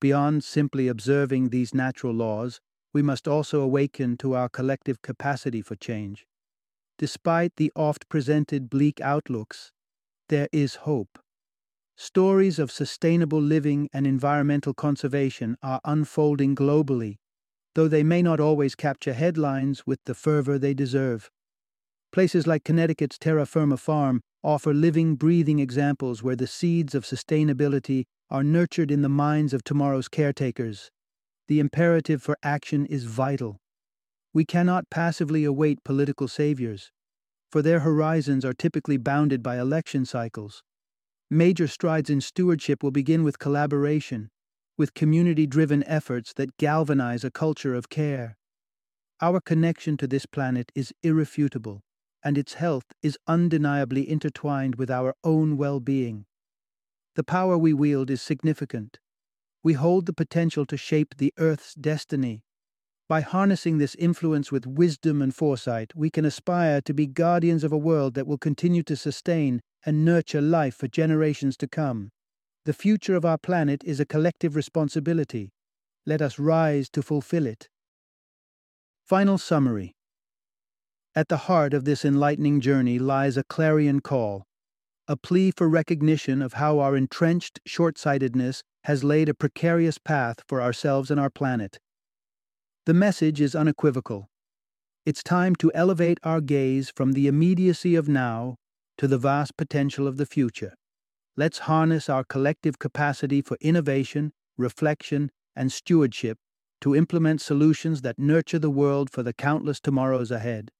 Beyond 0.00 0.44
simply 0.44 0.88
observing 0.88 1.48
these 1.48 1.74
natural 1.74 2.14
laws, 2.14 2.60
we 2.92 3.02
must 3.02 3.26
also 3.26 3.60
awaken 3.60 4.16
to 4.18 4.34
our 4.34 4.48
collective 4.48 5.02
capacity 5.02 5.62
for 5.62 5.74
change. 5.74 6.26
Despite 6.98 7.56
the 7.56 7.72
oft 7.74 8.08
presented 8.08 8.70
bleak 8.70 9.00
outlooks, 9.00 9.72
there 10.28 10.48
is 10.52 10.76
hope. 10.86 11.18
Stories 11.96 12.58
of 12.58 12.70
sustainable 12.70 13.40
living 13.40 13.88
and 13.92 14.06
environmental 14.06 14.74
conservation 14.74 15.56
are 15.62 15.80
unfolding 15.84 16.54
globally, 16.54 17.16
though 17.74 17.88
they 17.88 18.02
may 18.02 18.22
not 18.22 18.40
always 18.40 18.74
capture 18.74 19.12
headlines 19.12 19.86
with 19.86 20.00
the 20.04 20.14
fervor 20.14 20.58
they 20.58 20.74
deserve. 20.74 21.30
Places 22.12 22.46
like 22.46 22.64
Connecticut's 22.64 23.18
Terra 23.18 23.46
Firma 23.46 23.76
Farm 23.76 24.20
offer 24.42 24.74
living, 24.74 25.14
breathing 25.14 25.58
examples 25.58 26.22
where 26.22 26.36
the 26.36 26.46
seeds 26.46 26.94
of 26.94 27.04
sustainability 27.04 28.04
are 28.30 28.42
nurtured 28.42 28.90
in 28.90 29.02
the 29.02 29.08
minds 29.08 29.52
of 29.54 29.64
tomorrow's 29.64 30.08
caretakers 30.08 30.90
the 31.52 31.60
imperative 31.60 32.22
for 32.22 32.38
action 32.42 32.86
is 32.86 33.04
vital. 33.04 33.60
We 34.32 34.46
cannot 34.46 34.88
passively 34.90 35.44
await 35.44 35.84
political 35.84 36.26
saviors, 36.26 36.90
for 37.50 37.60
their 37.60 37.80
horizons 37.80 38.42
are 38.42 38.54
typically 38.54 38.96
bounded 38.96 39.42
by 39.42 39.58
election 39.58 40.06
cycles. 40.06 40.62
Major 41.30 41.66
strides 41.66 42.08
in 42.08 42.22
stewardship 42.22 42.82
will 42.82 42.90
begin 42.90 43.22
with 43.22 43.38
collaboration, 43.38 44.30
with 44.76 44.94
community 44.94 45.46
driven 45.46 45.84
efforts 45.84 46.32
that 46.34 46.56
galvanize 46.56 47.24
a 47.24 47.30
culture 47.30 47.74
of 47.74 47.88
care. 47.88 48.36
Our 49.20 49.40
connection 49.40 49.96
to 49.98 50.06
this 50.06 50.26
planet 50.26 50.72
is 50.74 50.92
irrefutable, 51.02 51.82
and 52.24 52.36
its 52.36 52.54
health 52.54 52.86
is 53.02 53.18
undeniably 53.26 54.08
intertwined 54.08 54.76
with 54.76 54.90
our 54.90 55.14
own 55.22 55.56
well 55.56 55.80
being. 55.80 56.26
The 57.14 57.24
power 57.24 57.58
we 57.58 57.72
wield 57.72 58.10
is 58.10 58.22
significant, 58.22 58.98
we 59.64 59.74
hold 59.74 60.06
the 60.06 60.12
potential 60.12 60.66
to 60.66 60.76
shape 60.76 61.14
the 61.18 61.32
Earth's 61.38 61.74
destiny. 61.74 62.42
By 63.08 63.20
harnessing 63.20 63.78
this 63.78 63.94
influence 63.94 64.50
with 64.50 64.66
wisdom 64.66 65.22
and 65.22 65.34
foresight, 65.34 65.92
we 65.94 66.10
can 66.10 66.24
aspire 66.24 66.80
to 66.80 66.94
be 66.94 67.06
guardians 67.06 67.62
of 67.62 67.72
a 67.72 67.78
world 67.78 68.14
that 68.14 68.26
will 68.26 68.38
continue 68.38 68.82
to 68.84 68.96
sustain 68.96 69.60
and 69.84 70.04
nurture 70.04 70.40
life 70.40 70.74
for 70.74 70.88
generations 70.88 71.56
to 71.58 71.68
come. 71.68 72.10
The 72.64 72.72
future 72.72 73.16
of 73.16 73.24
our 73.24 73.38
planet 73.38 73.82
is 73.84 73.98
a 73.98 74.06
collective 74.06 74.54
responsibility. 74.54 75.50
Let 76.06 76.22
us 76.22 76.38
rise 76.38 76.88
to 76.90 77.02
fulfill 77.02 77.44
it. 77.44 77.68
Final 79.04 79.36
summary 79.36 79.96
At 81.16 81.28
the 81.28 81.48
heart 81.48 81.74
of 81.74 81.84
this 81.84 82.04
enlightening 82.04 82.60
journey 82.60 83.00
lies 83.00 83.36
a 83.36 83.42
clarion 83.42 83.98
call, 83.98 84.44
a 85.08 85.16
plea 85.16 85.50
for 85.50 85.68
recognition 85.68 86.40
of 86.40 86.52
how 86.52 86.78
our 86.78 86.96
entrenched 86.96 87.58
short 87.66 87.98
sightedness 87.98 88.62
has 88.84 89.02
laid 89.02 89.28
a 89.28 89.34
precarious 89.34 89.98
path 89.98 90.36
for 90.46 90.62
ourselves 90.62 91.10
and 91.10 91.18
our 91.18 91.30
planet. 91.30 91.80
The 92.86 92.94
message 92.94 93.40
is 93.40 93.56
unequivocal. 93.56 94.28
It's 95.04 95.24
time 95.24 95.56
to 95.56 95.72
elevate 95.74 96.18
our 96.22 96.40
gaze 96.40 96.92
from 96.94 97.12
the 97.12 97.26
immediacy 97.26 97.96
of 97.96 98.08
now 98.08 98.54
to 98.98 99.08
the 99.08 99.18
vast 99.18 99.56
potential 99.56 100.06
of 100.06 100.16
the 100.16 100.26
future. 100.26 100.74
Let's 101.34 101.60
harness 101.60 102.10
our 102.10 102.24
collective 102.24 102.78
capacity 102.78 103.40
for 103.40 103.56
innovation, 103.60 104.32
reflection, 104.58 105.30
and 105.56 105.72
stewardship 105.72 106.38
to 106.82 106.94
implement 106.94 107.40
solutions 107.40 108.02
that 108.02 108.18
nurture 108.18 108.58
the 108.58 108.70
world 108.70 109.08
for 109.08 109.22
the 109.22 109.32
countless 109.32 109.80
tomorrows 109.80 110.30
ahead. 110.30 110.70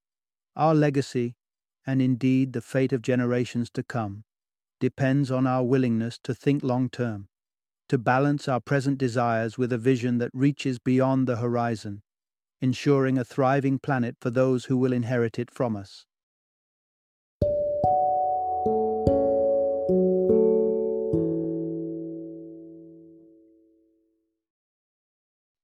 Our 0.54 0.74
legacy, 0.74 1.36
and 1.86 2.02
indeed 2.02 2.52
the 2.52 2.60
fate 2.60 2.92
of 2.92 3.00
generations 3.00 3.70
to 3.70 3.82
come, 3.82 4.24
depends 4.78 5.30
on 5.30 5.46
our 5.46 5.64
willingness 5.64 6.18
to 6.24 6.34
think 6.34 6.62
long 6.62 6.90
term, 6.90 7.28
to 7.88 7.96
balance 7.96 8.46
our 8.46 8.60
present 8.60 8.98
desires 8.98 9.56
with 9.56 9.72
a 9.72 9.78
vision 9.78 10.18
that 10.18 10.30
reaches 10.34 10.78
beyond 10.78 11.26
the 11.26 11.36
horizon, 11.36 12.02
ensuring 12.60 13.16
a 13.16 13.24
thriving 13.24 13.78
planet 13.78 14.16
for 14.20 14.30
those 14.30 14.66
who 14.66 14.76
will 14.76 14.92
inherit 14.92 15.38
it 15.38 15.50
from 15.50 15.76
us. 15.76 16.04